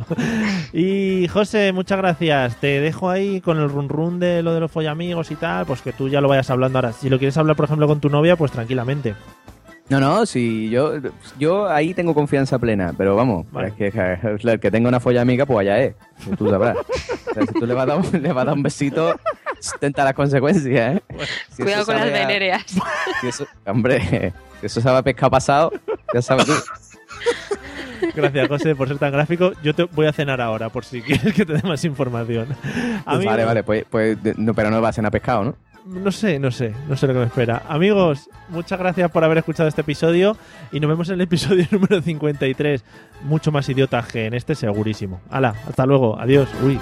[0.73, 2.57] Y José, muchas gracias.
[2.57, 5.83] Te dejo ahí con el run run de lo de los follamigos y tal, pues
[5.83, 6.93] que tú ya lo vayas hablando ahora.
[6.93, 9.15] Si lo quieres hablar, por ejemplo, con tu novia, pues tranquilamente.
[9.91, 10.95] No, no, si yo,
[11.39, 13.69] yo ahí tengo confianza plena, pero vamos, Vale.
[13.69, 14.19] es que que
[14.53, 15.95] el que tenga una folla amiga, pues allá es.
[16.39, 16.77] Tú sabrás.
[17.31, 19.19] O sea, si tú le vas a dar un, le vas a dar un besito,
[19.81, 21.03] tenta las consecuencias, ¿eh?
[21.51, 22.65] Si Cuidado con las
[23.21, 25.73] si eso- hombre, si eso sabe a pescado pasado,
[26.15, 26.53] ya sabes tú.
[28.15, 29.51] Gracias, José, por ser tan gráfico.
[29.65, 32.47] Yo te voy a cenar ahora, por si quieres que te dé más información.
[33.05, 35.57] Amigo- vale, vale, pues, pues no, pero no va a cenar pescado, ¿no?
[35.85, 37.63] No sé, no sé, no sé lo que me espera.
[37.69, 40.35] Amigos, muchas gracias por haber escuchado este episodio
[40.73, 42.83] y nos vemos en el episodio número 53.
[43.25, 45.21] Mucho más idiota que en este, segurísimo.
[45.31, 46.49] Hala, hasta luego, adiós.
[46.65, 46.81] Uy.